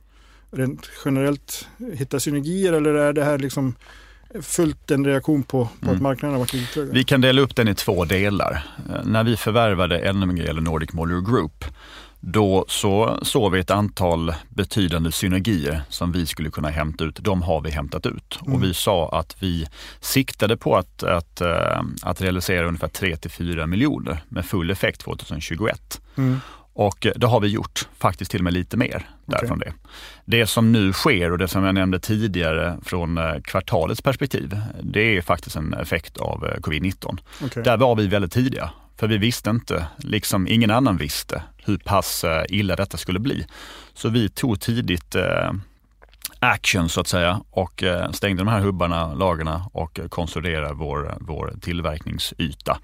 rent 0.51 0.89
generellt 1.05 1.67
hitta 1.93 2.19
synergier 2.19 2.73
eller 2.73 2.93
är 2.93 3.13
det 3.13 3.23
här 3.23 3.37
liksom 3.37 3.75
fullt 4.41 4.91
en 4.91 5.05
reaktion 5.05 5.43
på, 5.43 5.69
på 5.79 5.85
mm. 5.85 5.95
att 5.95 6.01
marknaden 6.01 6.33
har 6.33 6.39
varit 6.39 6.53
lite? 6.53 6.81
Vi 6.81 7.03
kan 7.03 7.21
dela 7.21 7.41
upp 7.41 7.55
den 7.55 7.67
i 7.67 7.75
två 7.75 8.05
delar. 8.05 8.65
Eh, 8.89 9.05
när 9.05 9.23
vi 9.23 9.37
förvärvade 9.37 10.13
NMG 10.13 10.39
eller 10.39 10.61
Nordic 10.61 10.93
Modular 10.93 11.21
Group 11.21 11.65
då 12.19 12.65
så 12.67 13.19
såg 13.21 13.51
vi 13.51 13.59
ett 13.59 13.71
antal 13.71 14.33
betydande 14.49 15.11
synergier 15.11 15.81
som 15.89 16.11
vi 16.11 16.25
skulle 16.25 16.49
kunna 16.49 16.69
hämta 16.69 17.03
ut. 17.03 17.19
De 17.21 17.41
har 17.41 17.61
vi 17.61 17.71
hämtat 17.71 18.05
ut 18.05 18.39
mm. 18.41 18.53
och 18.53 18.63
vi 18.63 18.73
sa 18.73 19.19
att 19.19 19.35
vi 19.39 19.67
siktade 19.99 20.57
på 20.57 20.75
att, 20.75 21.03
att, 21.03 21.41
eh, 21.41 21.81
att 22.01 22.21
realisera 22.21 22.67
ungefär 22.67 22.87
3 22.87 23.17
till 23.17 23.31
4 23.31 23.67
miljoner 23.67 24.23
med 24.29 24.45
full 24.45 24.71
effekt 24.71 25.01
2021. 25.01 26.01
Mm. 26.15 26.39
Och 26.73 27.07
det 27.15 27.27
har 27.27 27.39
vi 27.39 27.47
gjort, 27.47 27.87
faktiskt 27.97 28.31
till 28.31 28.39
och 28.39 28.43
med 28.43 28.53
lite 28.53 28.77
mer 28.77 29.09
därifrån 29.25 29.57
okay. 29.57 29.71
det. 30.25 30.37
Det 30.37 30.47
som 30.47 30.71
nu 30.71 30.93
sker 30.93 31.31
och 31.31 31.37
det 31.37 31.47
som 31.47 31.63
jag 31.63 31.75
nämnde 31.75 31.99
tidigare 31.99 32.77
från 32.83 33.17
eh, 33.17 33.41
kvartalets 33.43 34.01
perspektiv, 34.01 34.59
det 34.83 35.17
är 35.17 35.21
faktiskt 35.21 35.55
en 35.55 35.73
effekt 35.73 36.17
av 36.17 36.45
eh, 36.45 36.57
covid-19. 36.57 37.17
Okay. 37.45 37.63
Där 37.63 37.77
var 37.77 37.95
vi 37.95 38.07
väldigt 38.07 38.31
tidiga 38.31 38.69
för 38.97 39.07
vi 39.07 39.17
visste 39.17 39.49
inte, 39.49 39.87
liksom 39.97 40.47
ingen 40.47 40.71
annan 40.71 40.97
visste, 40.97 41.43
hur 41.67 41.77
pass 41.77 42.23
eh, 42.23 42.45
illa 42.49 42.75
detta 42.75 42.97
skulle 42.97 43.19
bli. 43.19 43.45
Så 43.93 44.09
vi 44.09 44.29
tog 44.29 44.59
tidigt 44.59 45.15
eh, 45.15 45.51
action 46.39 46.89
så 46.89 47.01
att 47.01 47.07
säga 47.07 47.41
och 47.49 47.83
eh, 47.83 48.11
stängde 48.11 48.41
de 48.41 48.47
här 48.47 48.59
hubbarna, 48.61 49.13
lagarna 49.13 49.69
och 49.73 49.99
konsoliderade 50.09 50.73
vår, 50.73 51.17
vår 51.19 51.53
tillverkningsyta. 51.61 52.79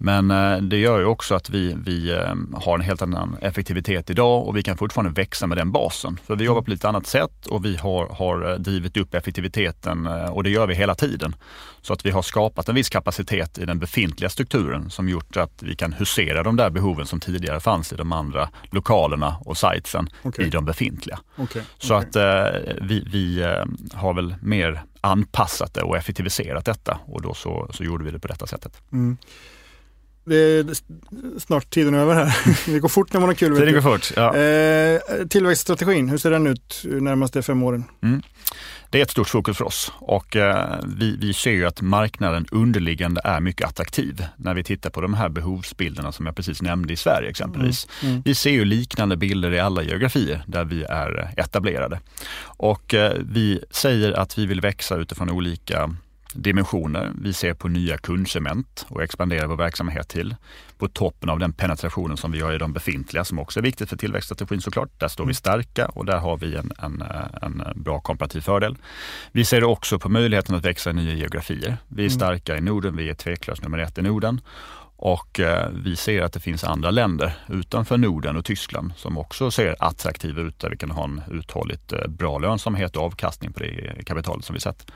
Men 0.00 0.30
eh, 0.30 0.56
det 0.56 0.76
gör 0.76 0.98
ju 0.98 1.04
också 1.04 1.34
att 1.34 1.50
vi, 1.50 1.76
vi 1.84 2.10
eh, 2.10 2.34
har 2.54 2.74
en 2.74 2.80
helt 2.80 3.02
annan 3.02 3.36
effektivitet 3.40 4.10
idag 4.10 4.46
och 4.46 4.56
vi 4.56 4.62
kan 4.62 4.76
fortfarande 4.76 5.12
växa 5.12 5.46
med 5.46 5.58
den 5.58 5.72
basen. 5.72 6.18
För 6.26 6.36
vi 6.36 6.44
jobbar 6.44 6.62
på 6.62 6.70
lite 6.70 6.88
annat 6.88 7.06
sätt 7.06 7.46
och 7.46 7.64
vi 7.64 7.76
har, 7.76 8.06
har 8.06 8.50
eh, 8.50 8.56
drivit 8.56 8.96
upp 8.96 9.14
effektiviteten 9.14 10.06
och 10.06 10.44
det 10.44 10.50
gör 10.50 10.66
vi 10.66 10.74
hela 10.74 10.94
tiden. 10.94 11.34
Så 11.80 11.92
att 11.92 12.06
vi 12.06 12.10
har 12.10 12.22
skapat 12.22 12.68
en 12.68 12.74
viss 12.74 12.88
kapacitet 12.88 13.58
i 13.58 13.64
den 13.64 13.78
befintliga 13.78 14.30
strukturen 14.30 14.90
som 14.90 15.08
gjort 15.08 15.36
att 15.36 15.62
vi 15.62 15.76
kan 15.76 15.92
husera 15.92 16.42
de 16.42 16.56
där 16.56 16.70
behoven 16.70 17.06
som 17.06 17.20
tidigare 17.20 17.60
fanns 17.60 17.92
i 17.92 17.96
de 17.96 18.12
andra 18.12 18.48
lokalerna 18.70 19.36
och 19.44 19.58
sitesen 19.58 20.08
okay. 20.22 20.46
i 20.46 20.50
de 20.50 20.64
befintliga. 20.64 21.18
Okay. 21.36 21.62
Så 21.78 21.96
okay. 21.96 22.08
att 22.08 22.16
vi, 22.82 23.04
vi 23.12 23.54
har 23.94 24.14
väl 24.14 24.34
mer 24.42 24.82
anpassat 25.00 25.74
det 25.74 25.82
och 25.82 25.96
effektiviserat 25.96 26.64
detta 26.64 26.98
och 27.06 27.22
då 27.22 27.34
så, 27.34 27.68
så 27.70 27.84
gjorde 27.84 28.04
vi 28.04 28.10
det 28.10 28.18
på 28.18 28.28
detta 28.28 28.46
sättet. 28.46 28.72
Mm 28.92 29.16
det 30.28 30.36
är 30.36 30.66
snart 31.40 31.70
tiden 31.70 31.94
över 31.94 32.14
här. 32.14 32.36
Det 32.72 32.78
går 32.78 32.88
fort 32.88 33.12
när 33.12 33.20
man 33.20 33.28
har 33.28 33.34
kul. 33.34 33.56
Tiden 33.56 33.74
går 33.74 33.80
fort, 33.80 34.12
ja. 34.16 34.36
Eh, 34.36 35.26
tillväxtstrategin, 35.28 36.08
hur 36.08 36.18
ser 36.18 36.30
den 36.30 36.46
ut 36.46 36.82
närmaste 36.84 37.42
fem 37.42 37.62
åren? 37.62 37.84
Mm. 38.02 38.22
Det 38.90 38.98
är 38.98 39.02
ett 39.02 39.10
stort 39.10 39.28
fokus 39.28 39.56
för 39.56 39.64
oss 39.64 39.92
och 39.98 40.36
eh, 40.36 40.80
vi, 40.86 41.16
vi 41.16 41.34
ser 41.34 41.50
ju 41.50 41.66
att 41.66 41.80
marknaden 41.80 42.46
underliggande 42.50 43.20
är 43.24 43.40
mycket 43.40 43.66
attraktiv 43.66 44.24
när 44.36 44.54
vi 44.54 44.64
tittar 44.64 44.90
på 44.90 45.00
de 45.00 45.14
här 45.14 45.28
behovsbilderna 45.28 46.12
som 46.12 46.26
jag 46.26 46.36
precis 46.36 46.62
nämnde 46.62 46.92
i 46.92 46.96
Sverige 46.96 47.30
exempelvis. 47.30 47.88
Mm. 48.02 48.12
Mm. 48.12 48.22
Vi 48.24 48.34
ser 48.34 48.50
ju 48.50 48.64
liknande 48.64 49.16
bilder 49.16 49.54
i 49.54 49.60
alla 49.60 49.82
geografier 49.82 50.42
där 50.46 50.64
vi 50.64 50.82
är 50.82 51.34
etablerade. 51.36 52.00
Och 52.40 52.94
eh, 52.94 53.12
vi 53.20 53.60
säger 53.70 54.12
att 54.12 54.38
vi 54.38 54.46
vill 54.46 54.60
växa 54.60 54.96
utifrån 54.96 55.30
olika 55.30 55.90
dimensioner. 56.34 57.12
Vi 57.22 57.32
ser 57.32 57.54
på 57.54 57.68
nya 57.68 57.98
kundsegment 57.98 58.86
och 58.88 59.02
expanderar 59.02 59.46
vår 59.46 59.56
verksamhet 59.56 60.08
till. 60.08 60.36
På 60.78 60.88
toppen 60.88 61.28
av 61.30 61.38
den 61.38 61.52
penetrationen 61.52 62.16
som 62.16 62.32
vi 62.32 62.40
har 62.40 62.52
i 62.52 62.58
de 62.58 62.72
befintliga 62.72 63.24
som 63.24 63.38
också 63.38 63.60
är 63.60 63.62
viktigt 63.62 63.88
för 63.88 63.96
tillväxtstrategin 63.96 64.60
såklart. 64.60 65.00
Där 65.00 65.08
står 65.08 65.24
vi 65.24 65.28
mm. 65.28 65.34
starka 65.34 65.86
och 65.86 66.04
där 66.04 66.18
har 66.18 66.36
vi 66.36 66.56
en, 66.56 66.72
en, 66.78 67.02
en 67.42 67.62
bra 67.74 68.00
komparativ 68.00 68.40
fördel. 68.40 68.76
Vi 69.32 69.44
ser 69.44 69.64
också 69.64 69.98
på 69.98 70.08
möjligheten 70.08 70.54
att 70.54 70.64
växa 70.64 70.90
i 70.90 70.92
nya 70.92 71.14
geografier. 71.14 71.76
Vi 71.88 72.02
är 72.02 72.08
mm. 72.08 72.18
starka 72.18 72.56
i 72.56 72.60
Norden, 72.60 72.96
vi 72.96 73.08
är 73.08 73.14
tveklöst 73.14 73.62
nummer 73.62 73.78
ett 73.78 73.98
i 73.98 74.02
Norden. 74.02 74.40
Och 75.00 75.40
eh, 75.40 75.68
vi 75.84 75.96
ser 75.96 76.22
att 76.22 76.32
det 76.32 76.40
finns 76.40 76.64
andra 76.64 76.90
länder 76.90 77.32
utanför 77.48 77.96
Norden 77.96 78.36
och 78.36 78.44
Tyskland 78.44 78.92
som 78.96 79.18
också 79.18 79.50
ser 79.50 79.76
attraktiva 79.78 80.42
ut 80.42 80.58
där 80.58 80.70
vi 80.70 80.76
kan 80.76 80.90
ha 80.90 81.04
en 81.04 81.22
uthålligt 81.30 81.92
eh, 81.92 82.06
bra 82.08 82.38
lönsamhet 82.38 82.96
och 82.96 83.02
avkastning 83.02 83.52
på 83.52 83.60
det 83.60 84.04
kapitalet 84.06 84.44
som 84.44 84.54
vi 84.54 84.60
sett. 84.60 84.90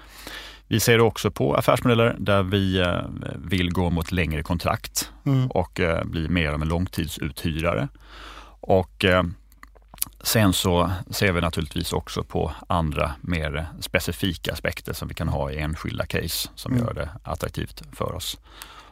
Vi 0.68 0.80
ser 0.80 1.00
också 1.00 1.30
på 1.30 1.54
affärsmodeller 1.54 2.16
där 2.18 2.42
vi 2.42 2.78
eh, 2.78 3.00
vill 3.36 3.72
gå 3.72 3.90
mot 3.90 4.12
längre 4.12 4.42
kontrakt 4.42 5.10
mm. 5.26 5.50
och 5.50 5.80
eh, 5.80 6.04
bli 6.04 6.28
mer 6.28 6.52
av 6.52 6.62
en 6.62 6.68
långtidsuthyrare. 6.68 7.88
Och 8.60 9.04
eh, 9.04 9.22
Sen 10.24 10.52
så 10.52 10.90
ser 11.10 11.32
vi 11.32 11.40
naturligtvis 11.40 11.92
också 11.92 12.24
på 12.24 12.52
andra 12.66 13.12
mer 13.20 13.66
specifika 13.80 14.52
aspekter 14.52 14.92
som 14.92 15.08
vi 15.08 15.14
kan 15.14 15.28
ha 15.28 15.50
i 15.50 15.58
enskilda 15.58 16.06
case 16.06 16.48
som 16.54 16.72
mm. 16.72 16.84
gör 16.84 16.94
det 16.94 17.08
attraktivt 17.22 17.82
för 17.92 18.14
oss 18.14 18.38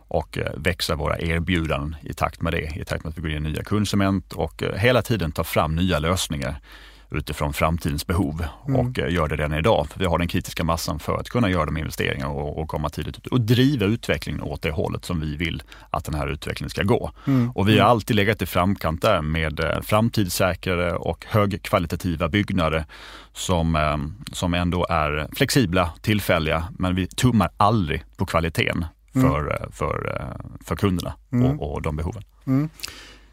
och 0.08 0.38
växa 0.56 0.96
våra 0.96 1.18
erbjudanden 1.18 1.96
i 2.02 2.12
takt 2.12 2.42
med 2.42 2.52
det, 2.52 2.72
i 2.76 2.84
takt 2.84 3.04
med 3.04 3.10
att 3.10 3.18
vi 3.18 3.22
går 3.22 3.30
in 3.30 3.46
i 3.46 3.50
nya 3.50 3.62
kundsegment 3.62 4.32
och 4.32 4.62
hela 4.76 5.02
tiden 5.02 5.32
ta 5.32 5.44
fram 5.44 5.76
nya 5.76 5.98
lösningar 5.98 6.60
utifrån 7.10 7.52
framtidens 7.52 8.06
behov 8.06 8.44
mm. 8.68 8.80
och 8.80 8.98
eh, 8.98 9.12
gör 9.12 9.28
det 9.28 9.36
redan 9.36 9.58
idag. 9.58 9.86
För 9.90 9.98
vi 9.98 10.04
har 10.04 10.18
den 10.18 10.28
kritiska 10.28 10.64
massan 10.64 10.98
för 10.98 11.16
att 11.16 11.28
kunna 11.28 11.50
göra 11.50 11.64
de 11.64 11.76
investeringarna 11.76 12.32
och, 12.32 12.58
och, 12.58 12.68
komma 12.68 12.88
tidigt 12.88 13.18
ut 13.18 13.26
och 13.26 13.40
driva 13.40 13.86
utvecklingen 13.86 14.42
åt 14.42 14.62
det 14.62 14.70
hållet 14.70 15.04
som 15.04 15.20
vi 15.20 15.36
vill 15.36 15.62
att 15.90 16.04
den 16.04 16.14
här 16.14 16.26
utvecklingen 16.26 16.70
ska 16.70 16.82
gå. 16.82 17.10
Mm. 17.26 17.50
Och 17.50 17.68
vi 17.68 17.72
har 17.72 17.78
mm. 17.78 17.90
alltid 17.90 18.16
legat 18.16 18.42
i 18.42 18.46
framkant 18.46 19.02
där 19.02 19.22
med 19.22 19.60
eh, 19.60 19.80
framtidssäkrare 19.80 20.92
och 20.92 21.24
högkvalitativa 21.28 22.28
byggnader 22.28 22.84
som, 23.32 23.76
eh, 23.76 23.96
som 24.32 24.54
ändå 24.54 24.86
är 24.90 25.28
flexibla, 25.36 25.90
tillfälliga, 26.00 26.64
men 26.78 26.94
vi 26.94 27.06
tummar 27.06 27.50
aldrig 27.56 28.04
på 28.16 28.26
kvaliteten 28.26 28.84
mm. 29.14 29.30
för, 29.30 29.40
mm. 29.40 29.72
för, 29.72 30.26
för 30.64 30.76
kunderna 30.76 31.14
mm. 31.32 31.60
och, 31.60 31.74
och 31.74 31.82
de 31.82 31.96
behoven. 31.96 32.22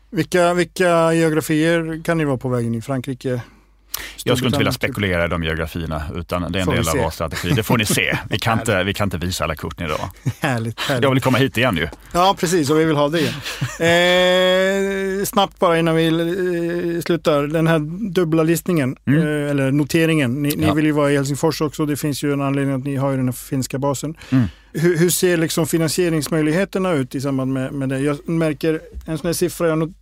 Vilka, 0.09 0.53
vilka 0.53 1.13
geografier 1.13 2.03
kan 2.03 2.17
ni 2.17 2.25
vara 2.25 2.37
på 2.37 2.49
vägen 2.49 2.75
i? 2.75 2.81
Frankrike, 2.81 3.41
jag 4.23 4.37
skulle 4.37 4.47
inte 4.47 4.57
vilja 4.57 4.71
spekulera 4.71 5.25
i 5.25 5.27
de 5.27 5.43
geografierna 5.43 6.03
utan 6.15 6.51
det 6.51 6.59
är 6.59 6.63
en 6.63 6.69
del 6.69 6.89
av 6.89 6.97
vår 6.97 7.09
strategi. 7.09 7.49
Det 7.49 7.63
får 7.63 7.77
ni 7.77 7.85
se. 7.85 8.17
Vi 8.29 8.39
kan, 8.39 8.59
inte, 8.59 8.83
vi 8.83 8.93
kan 8.93 9.05
inte 9.05 9.17
visa 9.17 9.43
alla 9.43 9.55
korten 9.55 9.85
idag. 9.85 10.09
Härligt, 10.39 10.79
härligt. 10.79 11.03
Jag 11.03 11.09
vill 11.09 11.21
komma 11.21 11.37
hit 11.37 11.57
igen 11.57 11.77
ju. 11.77 11.87
Ja, 12.11 12.35
precis 12.39 12.69
och 12.69 12.79
vi 12.79 12.85
vill 12.85 12.95
ha 12.95 13.09
det 13.09 13.19
igen. 13.19 13.33
Eh, 13.79 15.25
snabbt 15.25 15.59
bara 15.59 15.79
innan 15.79 15.95
vi 15.95 16.07
eh, 16.07 17.01
slutar. 17.01 17.47
Den 17.47 17.67
här 17.67 17.79
dubbla 18.11 18.43
listningen, 18.43 18.95
mm. 19.05 19.19
eh, 19.19 19.51
eller 19.51 19.71
noteringen. 19.71 20.43
Ni, 20.43 20.49
ja. 20.49 20.55
ni, 20.57 20.75
vill 20.75 20.85
ju 20.85 20.91
vara 20.91 21.11
i 21.11 21.15
Helsingfors 21.15 21.61
också. 21.61 21.85
Det 21.85 21.97
finns 21.97 22.23
ju 22.23 22.33
en 22.33 22.41
anledning 22.41 22.75
att 22.75 22.83
ni 22.83 22.95
har 22.95 23.11
ju 23.11 23.17
den 23.17 23.25
här 23.25 23.33
finska 23.33 23.79
basen. 23.79 24.15
Mm. 24.29 24.45
Hur, 24.73 24.97
hur, 24.97 25.09
ser 25.09 25.37
liksom 25.37 25.67
finansieringsmöjligheterna 25.67 26.91
ut 26.91 27.15
i 27.15 27.21
samband 27.21 27.53
med, 27.53 27.73
med 27.73 27.89
det? 27.89 27.99
Jag 27.99 28.29
märker 28.29 28.81
en 29.05 29.17
sån 29.17 29.27
här 29.27 29.33
siffra 29.33 29.67
jag 29.67 29.93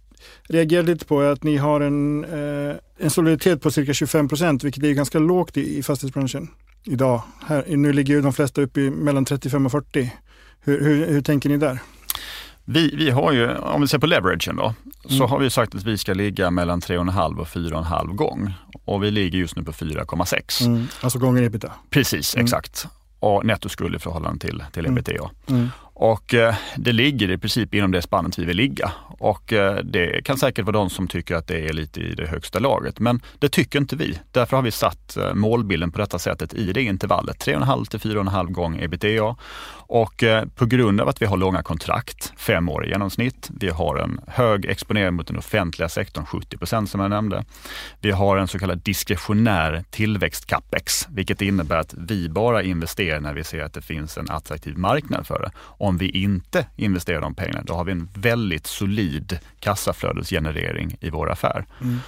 reagerade 0.44 0.92
lite 0.92 1.06
på 1.06 1.22
är 1.22 1.32
att 1.32 1.44
ni 1.44 1.58
har 1.58 1.82
en, 1.82 2.24
eh, 2.24 2.76
en 2.98 3.10
soliditet 3.10 3.62
på 3.62 3.72
cirka 3.72 3.94
25 3.94 4.28
procent, 4.28 4.64
vilket 4.64 4.84
är 4.84 4.92
ganska 4.92 5.20
lågt 5.20 5.58
i, 5.58 5.78
i 5.78 5.84
fastighetsbranschen 5.84 6.48
idag. 6.84 7.22
Här, 7.48 7.64
nu 7.68 7.94
ligger 7.94 8.14
ju 8.14 8.22
de 8.22 8.34
flesta 8.34 8.62
uppe 8.62 8.82
i 8.82 8.90
mellan 8.90 9.26
35 9.26 9.66
och 9.66 9.72
40. 9.72 10.14
Hur, 10.62 10.84
hur, 10.84 11.08
hur 11.08 11.22
tänker 11.22 11.50
ni 11.50 11.58
där? 11.58 11.80
Vi, 12.66 12.96
vi 12.96 13.10
har 13.10 13.32
ju, 13.32 13.56
om 13.56 13.82
vi 13.82 13.88
ser 13.88 14.00
på 14.00 14.08
leveragen 14.08 14.56
då, 14.56 14.64
mm. 14.64 15.18
så 15.18 15.26
har 15.26 15.40
vi 15.40 15.50
sagt 15.50 15.76
att 15.76 15.84
vi 15.84 15.98
ska 15.98 16.14
ligga 16.14 16.52
mellan 16.52 16.82
3,5 16.82 17.40
och 17.40 17.48
4,5 17.48 18.16
gång. 18.16 18.54
Och 18.86 19.04
vi 19.04 19.12
ligger 19.12 19.40
just 19.40 19.56
nu 19.56 19.64
på 19.64 19.72
4,6. 19.72 20.66
Mm. 20.66 20.88
Alltså 21.02 21.20
gånger 21.20 21.44
ebitda? 21.44 21.72
Preskuld 21.90 22.26
mm. 22.36 22.46
exakt. 22.46 22.88
Och 23.20 23.46
nettoskuld 23.46 23.96
i 23.96 24.00
förhållande 24.00 24.40
till, 24.40 24.64
till 24.72 24.86
ebitda. 24.86 25.14
Mm. 25.50 25.70
Och 25.98 26.34
eh, 26.34 26.56
det 26.76 26.92
ligger 26.92 27.32
i 27.32 27.38
princip 27.38 27.74
inom 27.74 27.92
det 27.92 28.02
spannet 28.02 28.40
vi 28.40 28.46
vill 28.46 28.58
ligga. 28.58 28.92
Och 29.08 29.54
eh, 29.54 29.76
det 29.76 30.26
kan 30.26 30.38
säkert 30.38 30.66
vara 30.66 30.78
de 30.78 30.90
som 30.90 31.08
tycker 31.08 31.36
att 31.36 31.48
det 31.48 31.70
är 31.70 31.74
lite 31.74 32.00
i 32.00 32.16
det 32.16 32.28
högsta 32.28 32.60
laget, 32.60 33.00
men 33.00 33.22
det 33.40 33.50
tycker 33.50 33.80
inte 33.80 33.96
vi. 33.96 34.20
Därför 34.32 34.58
har 34.58 34.64
vi 34.64 34.72
satt 34.72 35.18
eh, 35.18 35.34
målbilden 35.34 35.92
på 35.92 35.98
detta 35.98 36.20
sättet 36.20 36.54
i 36.54 36.74
det 36.74 36.82
intervallet, 36.82 37.46
3,5 37.46 37.86
till 37.86 38.00
4,5 38.00 38.52
gånger 38.52 38.84
ebitda. 38.84 39.36
Och 39.88 40.24
på 40.56 40.66
grund 40.66 41.02
av 41.02 41.10
att 41.10 41.22
vi 41.22 41.26
har 41.26 41.38
långa 41.38 41.64
kontrakt, 41.64 42.34
fem 42.38 42.70
år 42.70 42.86
i 42.86 42.90
genomsnitt, 42.90 43.50
vi 43.60 43.70
har 43.70 43.98
en 43.98 44.20
hög 44.28 44.66
exponering 44.66 45.14
mot 45.14 45.28
den 45.28 45.38
offentliga 45.38 45.90
sektorn, 45.90 46.26
70 46.26 46.58
procent 46.58 46.90
som 46.90 47.02
jag 47.02 47.10
nämnde. 47.10 47.44
Vi 48.02 48.12
har 48.12 48.38
en 48.38 48.48
så 48.48 48.60
kallad 48.60 48.78
diskretionär 48.78 49.84
tillväxt 49.90 50.46
capex, 50.46 51.08
vilket 51.10 51.42
innebär 51.42 51.78
att 51.78 51.94
vi 51.98 52.30
bara 52.30 52.64
investerar 52.64 53.20
när 53.20 53.34
vi 53.34 53.44
ser 53.44 53.64
att 53.64 53.74
det 53.74 53.82
finns 53.82 54.18
en 54.18 54.30
attraktiv 54.30 54.78
marknad 54.78 55.28
för 55.28 55.40
det 55.40 55.52
om 55.86 55.98
vi 55.98 56.10
inte 56.10 56.66
investerar 56.76 57.22
de 57.22 57.36
pengarna, 57.36 57.64
då 57.66 57.74
har 57.74 57.84
vi 57.84 57.92
en 57.92 58.10
väldigt 58.14 58.68
solid 58.68 59.40
kassaflödesgenerering 59.60 60.98
i 61.02 61.10
vår 61.10 61.32
affär. 61.32 61.66
Mm. 61.82 62.00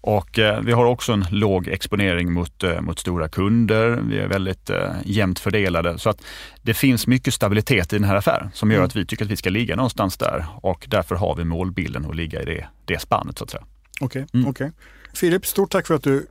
Och 0.00 0.38
eh, 0.38 0.60
vi 0.60 0.72
har 0.72 0.84
också 0.84 1.12
en 1.12 1.24
låg 1.30 1.68
exponering 1.68 2.32
mot, 2.32 2.64
eh, 2.64 2.80
mot 2.80 2.98
stora 2.98 3.28
kunder. 3.28 4.00
Vi 4.08 4.18
är 4.18 4.28
väldigt 4.28 4.70
eh, 4.70 4.92
jämnt 5.04 5.38
fördelade. 5.38 5.98
Så 5.98 6.10
att 6.10 6.22
det 6.62 6.74
finns 6.74 7.06
mycket 7.06 7.34
stabilitet 7.34 7.92
i 7.92 7.96
den 7.96 8.04
här 8.04 8.16
affären 8.16 8.50
som 8.54 8.70
gör 8.70 8.78
mm. 8.78 8.86
att 8.86 8.96
vi 8.96 9.06
tycker 9.06 9.24
att 9.24 9.30
vi 9.30 9.36
ska 9.36 9.50
ligga 9.50 9.76
någonstans 9.76 10.16
där 10.16 10.46
och 10.62 10.86
därför 10.88 11.14
har 11.14 11.36
vi 11.36 11.44
målbilden 11.44 12.06
att 12.06 12.16
ligga 12.16 12.42
i 12.42 12.44
det, 12.44 12.66
det 12.84 13.00
spannet 13.00 13.38
så 13.38 13.44
att 13.44 13.50
säga. 13.50 13.64
Okej, 14.00 14.22
okay, 14.22 14.40
mm. 14.40 14.50
okay. 14.50 14.70
Filip, 15.14 15.46
stort 15.46 15.70
tack 15.70 15.86
för 15.86 15.94
att 15.94 16.02
du 16.02 16.26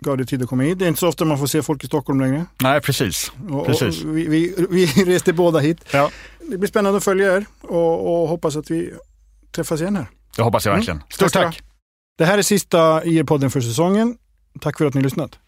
gav 0.00 0.16
dig 0.16 0.26
tid 0.26 0.42
att 0.42 0.48
komma 0.48 0.62
hit. 0.62 0.78
Det 0.78 0.84
är 0.84 0.88
inte 0.88 1.00
så 1.00 1.08
ofta 1.08 1.24
man 1.24 1.38
får 1.38 1.46
se 1.46 1.62
folk 1.62 1.84
i 1.84 1.86
Stockholm 1.86 2.20
längre. 2.20 2.46
Nej, 2.62 2.80
precis. 2.80 3.32
Och, 3.50 3.66
precis. 3.66 4.04
Och 4.04 4.16
vi, 4.16 4.26
vi, 4.28 4.66
vi, 4.70 4.86
reste 5.06 5.32
båda 5.32 5.58
hit. 5.58 5.78
Ja. 5.90 6.10
Det 6.50 6.58
blir 6.58 6.68
spännande 6.68 6.96
att 6.96 7.04
följa 7.04 7.36
er 7.36 7.46
och, 7.62 8.22
och 8.22 8.28
hoppas 8.28 8.56
att 8.56 8.70
vi 8.70 8.92
träffas 9.52 9.80
igen 9.80 9.96
här. 9.96 10.06
Det 10.36 10.42
hoppas 10.42 10.66
jag 10.66 10.72
verkligen. 10.72 10.96
Mm. 10.96 11.08
Stort 11.10 11.32
tack! 11.32 11.62
Det 12.18 12.24
här 12.24 12.38
är 12.38 12.42
sista 12.42 13.04
IR-podden 13.04 13.50
för 13.50 13.60
säsongen. 13.60 14.16
Tack 14.60 14.78
för 14.78 14.86
att 14.86 14.94
ni 14.94 15.00
har 15.00 15.04
lyssnat. 15.04 15.38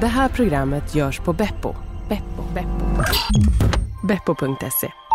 Det 0.00 0.06
här 0.06 0.28
programmet 0.28 0.94
görs 0.94 1.20
på 1.20 1.32
Beppo. 1.32 1.74
Beppo. 2.08 2.42
Beppo. 2.54 3.85
Beppo.se 4.06 5.05